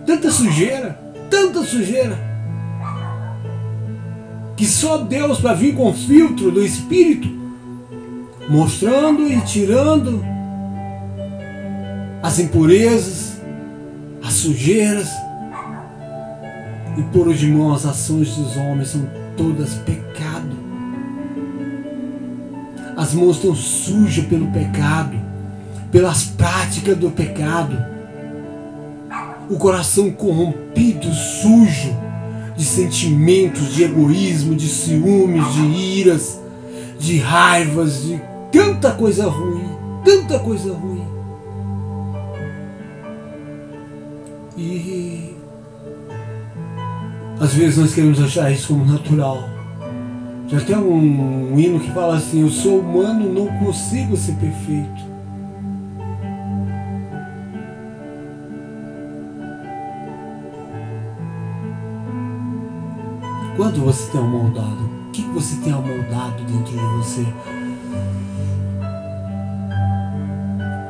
tanta 0.05 0.29
sujeira, 0.29 0.99
tanta 1.31 1.63
sujeira. 1.63 2.19
que 4.57 4.67
só 4.67 4.99
Deus 4.99 5.39
para 5.39 5.55
vir 5.55 5.77
com 5.77 5.93
filtro 5.95 6.51
do 6.51 6.65
Espírito, 6.65 7.29
mostrando 8.49 9.23
e 9.23 9.41
tirando 9.43 10.21
as 12.21 12.41
impurezas, 12.41 13.34
as 13.34 13.34
sujeiras, 14.45 15.09
e 16.99 17.03
por 17.05 17.33
de 17.33 17.49
mão 17.49 17.73
as 17.73 17.87
ações 17.87 18.37
dos 18.37 18.57
homens 18.59 18.89
são 18.89 19.09
todas 19.39 19.75
pecado. 19.75 20.55
As 22.95 23.15
mãos 23.15 23.37
estão 23.37 23.55
sujas 23.55 24.25
pelo 24.27 24.47
pecado, 24.53 25.19
pelas 25.91 26.25
práticas 26.25 26.97
do 26.97 27.11
pecado. 27.11 27.77
O 29.49 29.57
coração 29.57 30.11
corrompido, 30.11 31.11
sujo 31.13 31.97
de 32.55 32.65
sentimentos, 32.65 33.75
de 33.75 33.85
egoísmo, 33.85 34.55
de 34.55 34.69
ciúmes, 34.69 35.55
de 35.55 35.63
iras, 35.63 36.39
de 36.99 37.19
raivas, 37.19 38.03
de 38.03 38.21
tanta 38.53 38.93
coisa 38.93 39.27
ruim, 39.27 39.69
tanta 40.05 40.39
coisa 40.39 40.73
ruim. 40.73 41.14
E 44.57 45.37
às 47.41 47.53
vezes 47.53 47.79
nós 47.79 47.95
queremos 47.95 48.23
achar 48.23 48.51
isso 48.53 48.69
como 48.69 48.85
natural. 48.85 49.43
Já 50.47 50.61
tem 50.61 50.77
um, 50.77 51.53
um 51.53 51.59
hino 51.59 51.81
que 51.81 51.91
fala 51.91 52.17
assim: 52.17 52.43
Eu 52.43 52.49
sou 52.49 52.79
humano, 52.79 53.33
não 53.33 53.47
consigo 53.59 54.17
ser 54.17 54.35
perfeito. 54.35 55.15
Quanto 63.57 63.81
você 63.81 64.11
tem 64.11 64.21
amoldado? 64.21 64.85
O 65.09 65.11
que 65.13 65.23
você 65.23 65.57
tem 65.63 65.73
amoldado 65.73 66.43
dentro 66.45 66.73
de 66.73 66.97
você? 66.97 67.27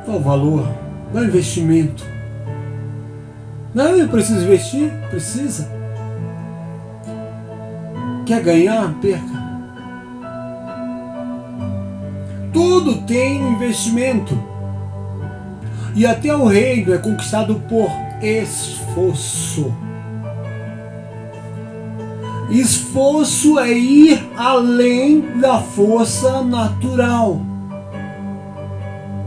Qual 0.04 0.18
o 0.18 0.20
valor? 0.20 0.68
Qual 1.12 1.24
o 1.24 1.26
investimento? 1.26 2.13
Não, 3.74 3.96
eu 3.96 4.08
preciso 4.08 4.44
investir? 4.44 4.90
Precisa. 5.10 5.68
Quer 8.24 8.40
ganhar? 8.40 8.94
Perca. 9.00 9.44
Tudo 12.52 13.02
tem 13.02 13.42
um 13.42 13.54
investimento. 13.54 14.38
E 15.96 16.06
até 16.06 16.34
o 16.34 16.44
reino 16.44 16.94
é 16.94 16.98
conquistado 16.98 17.56
por 17.68 17.90
esforço. 18.22 19.74
Esforço 22.50 23.58
é 23.58 23.72
ir 23.72 24.24
além 24.36 25.40
da 25.40 25.58
força 25.58 26.42
natural. 26.42 27.40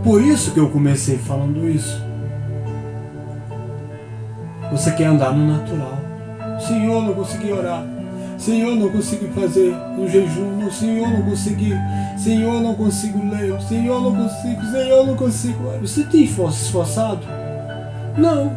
Por 0.03 0.21
isso 0.21 0.51
que 0.51 0.60
eu 0.60 0.69
comecei 0.69 1.17
falando 1.17 1.67
isso. 1.69 2.07
Você 4.78 4.92
quer 4.92 5.06
andar 5.06 5.34
no 5.34 5.48
natural. 5.48 5.98
Senhor, 6.60 7.02
não 7.02 7.16
consegui 7.16 7.52
orar. 7.52 7.84
Senhor, 8.38 8.76
não 8.76 8.92
consigo 8.92 9.28
fazer 9.34 9.74
um 9.98 10.08
jejum. 10.08 10.70
Senhor, 10.70 11.10
não 11.10 11.24
consegui. 11.24 11.74
Senhor, 12.16 12.62
não 12.62 12.76
consigo 12.76 13.28
ler. 13.28 13.60
Senhor, 13.63 14.00
não 14.00 14.16
consigo. 14.16 14.62
Senhor, 14.72 15.08
não 15.08 15.16
consigo. 15.16 15.63
Você 15.82 16.04
tem 16.04 16.26
esforçado? 16.26 17.22
Não. 18.16 18.52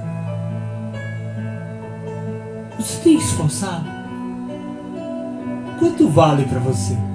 Você 2.79 3.01
tem 3.03 3.17
esforçado? 3.17 3.87
Quanto 5.79 6.07
vale 6.07 6.45
para 6.45 6.59
você? 6.59 7.10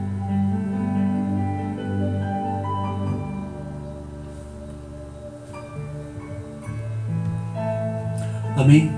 Amém? 8.55 8.89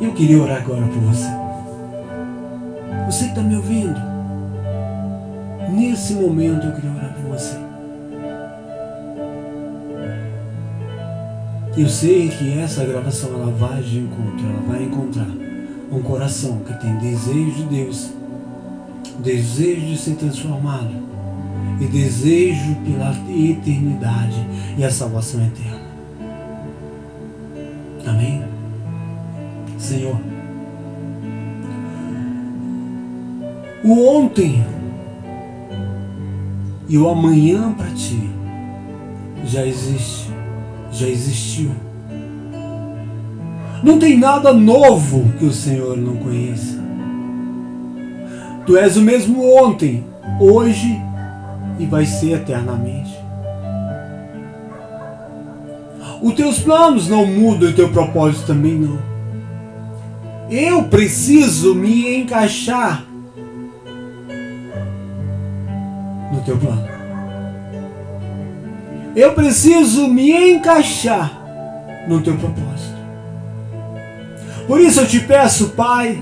Eu 0.00 0.12
queria 0.12 0.40
orar 0.42 0.62
agora 0.62 0.86
por 0.86 1.00
você. 1.00 1.26
Você 3.06 3.24
que 3.24 3.30
está 3.30 3.42
me 3.42 3.56
ouvindo, 3.56 3.98
nesse 5.70 6.12
momento 6.14 6.66
eu 6.66 6.74
queria 6.74 6.90
orar 6.90 7.14
por 7.14 7.30
você. 7.30 7.56
Eu 11.76 11.88
sei 11.88 12.28
que 12.28 12.58
essa 12.58 12.84
gravação 12.84 13.32
ela 13.32 13.50
vai 13.52 13.82
de 13.82 13.98
encontro, 13.98 14.46
ela 14.46 14.60
vai 14.68 14.82
encontrar 14.82 15.28
um 15.90 16.02
coração 16.02 16.58
que 16.58 16.74
tem 16.80 16.96
desejo 16.98 17.52
de 17.52 17.64
Deus, 17.64 18.10
desejo 19.20 19.86
de 19.86 19.96
ser 19.96 20.16
transformado 20.16 20.92
e 21.80 21.86
desejo 21.86 22.76
pela 22.84 23.10
eternidade 23.28 24.46
e 24.76 24.84
a 24.84 24.90
salvação 24.90 25.40
eterna. 25.46 25.79
Senhor, 29.90 30.20
o 33.82 34.16
ontem 34.16 34.64
e 36.88 36.96
o 36.96 37.08
amanhã 37.08 37.72
para 37.72 37.88
ti 37.88 38.30
já 39.44 39.66
existe, 39.66 40.30
já 40.92 41.08
existiu 41.08 41.70
não 43.82 43.98
tem 43.98 44.18
nada 44.18 44.52
novo 44.52 45.32
que 45.38 45.46
o 45.46 45.52
Senhor 45.52 45.96
não 45.96 46.16
conheça. 46.16 46.78
Tu 48.66 48.76
és 48.76 48.96
o 48.96 49.00
mesmo 49.00 49.42
ontem, 49.56 50.04
hoje 50.38 51.00
e 51.78 51.86
vai 51.86 52.04
ser 52.04 52.32
eternamente. 52.32 53.18
Os 56.22 56.34
teus 56.34 56.58
planos 56.58 57.08
não 57.08 57.24
mudam 57.24 57.70
e 57.70 57.72
o 57.72 57.74
teu 57.74 57.88
propósito 57.88 58.46
também 58.46 58.74
não. 58.74 59.09
Eu 60.50 60.84
preciso 60.84 61.76
me 61.76 62.16
encaixar 62.16 63.04
no 66.32 66.40
teu 66.44 66.56
plano. 66.56 66.88
Eu 69.14 69.32
preciso 69.32 70.08
me 70.08 70.32
encaixar 70.52 71.40
no 72.08 72.20
teu 72.20 72.36
propósito. 72.36 72.98
Por 74.66 74.80
isso 74.80 75.00
eu 75.00 75.06
te 75.06 75.20
peço, 75.20 75.70
Pai, 75.70 76.20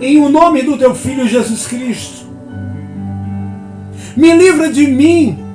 em 0.00 0.18
o 0.18 0.28
nome 0.30 0.62
do 0.62 0.78
teu 0.78 0.94
Filho 0.94 1.28
Jesus 1.28 1.66
Cristo, 1.66 2.26
me 4.16 4.34
livra 4.34 4.72
de 4.72 4.86
mim. 4.86 5.49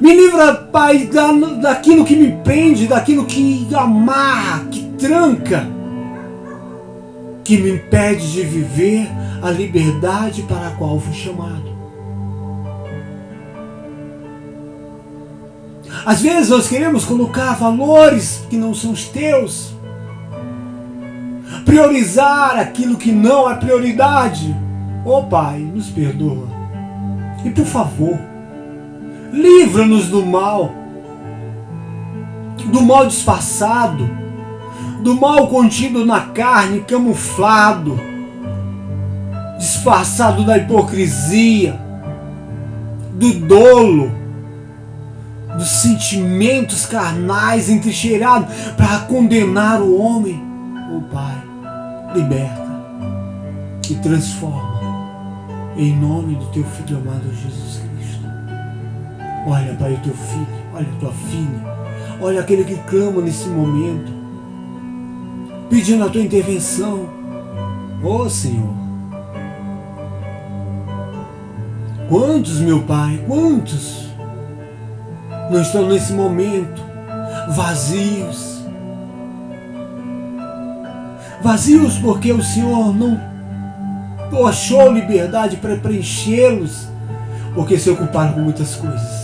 Me 0.00 0.14
livra, 0.14 0.54
Pai, 0.54 1.06
da, 1.06 1.32
daquilo 1.32 2.04
que 2.04 2.16
me 2.16 2.32
prende, 2.42 2.86
daquilo 2.86 3.24
que 3.24 3.66
amarra, 3.74 4.66
que 4.70 4.82
tranca, 4.98 5.66
que 7.42 7.56
me 7.56 7.70
impede 7.70 8.32
de 8.32 8.42
viver 8.42 9.08
a 9.42 9.50
liberdade 9.50 10.42
para 10.42 10.68
a 10.68 10.70
qual 10.72 11.00
fui 11.00 11.14
chamado. 11.14 11.76
Às 16.04 16.20
vezes 16.20 16.50
nós 16.50 16.68
queremos 16.68 17.04
colocar 17.04 17.54
valores 17.54 18.44
que 18.50 18.56
não 18.56 18.74
são 18.74 18.92
os 18.92 19.06
teus, 19.06 19.74
priorizar 21.64 22.58
aquilo 22.58 22.96
que 22.96 23.12
não 23.12 23.50
é 23.50 23.54
prioridade. 23.54 24.54
Oh 25.04 25.22
Pai, 25.24 25.58
nos 25.58 25.88
perdoa. 25.88 26.48
E 27.44 27.50
por 27.50 27.64
favor, 27.64 28.18
livra-nos 29.32 30.08
do 30.08 30.24
mal, 30.24 30.72
do 32.66 32.82
mal 32.82 33.06
disfarçado, 33.06 34.08
do 35.02 35.14
mal 35.14 35.48
contido 35.48 36.04
na 36.04 36.20
carne, 36.20 36.80
camuflado, 36.80 37.98
disfarçado 39.58 40.44
da 40.44 40.58
hipocrisia, 40.58 41.78
do 43.12 43.32
dolo 43.40 44.26
dos 45.56 45.68
sentimentos 45.68 46.84
carnais 46.86 47.68
entrincheirados 47.68 48.54
para 48.76 49.00
condenar 49.00 49.80
o 49.80 49.98
homem. 49.98 50.42
Oh 50.94 51.00
Pai, 51.12 51.42
liberta 52.14 52.66
e 53.90 53.94
transforma 53.96 54.76
em 55.76 55.94
nome 55.96 56.36
do 56.36 56.46
teu 56.46 56.64
filho 56.64 56.98
amado 56.98 57.28
Jesus 57.34 57.76
Cristo. 57.76 57.85
Olha, 59.46 59.74
Pai, 59.78 59.94
o 59.94 59.98
teu 59.98 60.12
filho, 60.12 60.46
olha 60.74 60.86
a 60.88 61.00
tua 61.00 61.12
filha, 61.12 61.76
olha 62.20 62.40
aquele 62.40 62.64
que 62.64 62.74
clama 62.88 63.22
nesse 63.22 63.48
momento, 63.48 64.12
pedindo 65.70 66.04
a 66.04 66.08
tua 66.08 66.20
intervenção. 66.20 67.08
Oh 68.02 68.28
Senhor, 68.28 68.74
quantos, 72.08 72.58
meu 72.58 72.82
Pai, 72.82 73.22
quantos 73.26 74.08
não 75.50 75.62
estão 75.62 75.88
nesse 75.88 76.12
momento 76.12 76.82
vazios, 77.50 78.56
Vazios 81.46 81.96
porque 81.98 82.32
o 82.32 82.42
Senhor 82.42 82.92
não 82.92 83.20
achou 84.48 84.92
liberdade 84.92 85.56
para 85.56 85.76
preenchê-los, 85.76 86.88
porque 87.54 87.78
se 87.78 87.88
ocuparam 87.88 88.32
com 88.32 88.40
muitas 88.40 88.74
coisas. 88.74 89.15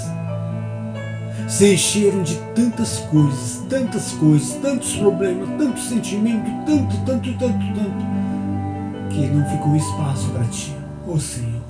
Se 1.53 1.75
encheram 1.75 2.23
de 2.23 2.39
tantas 2.55 3.01
coisas, 3.11 3.63
tantas 3.69 4.13
coisas, 4.13 4.55
tantos 4.63 4.97
problemas, 4.97 5.47
tanto 5.59 5.79
sentimento, 5.81 6.51
tanto, 6.65 6.97
tanto, 7.05 7.31
tanto, 7.35 7.75
tanto, 7.75 9.11
que 9.11 9.27
não 9.27 9.47
ficou 9.47 9.77
espaço 9.77 10.31
para 10.31 10.45
ti. 10.45 10.75
Ô 11.07 11.13
oh, 11.13 11.21
Senhor, 11.21 11.61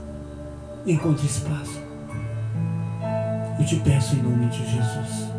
encontre 0.86 1.26
espaço. 1.26 1.82
Eu 3.58 3.66
te 3.66 3.74
peço 3.80 4.14
em 4.14 4.22
nome 4.22 4.46
de 4.50 4.58
Jesus 4.58 5.31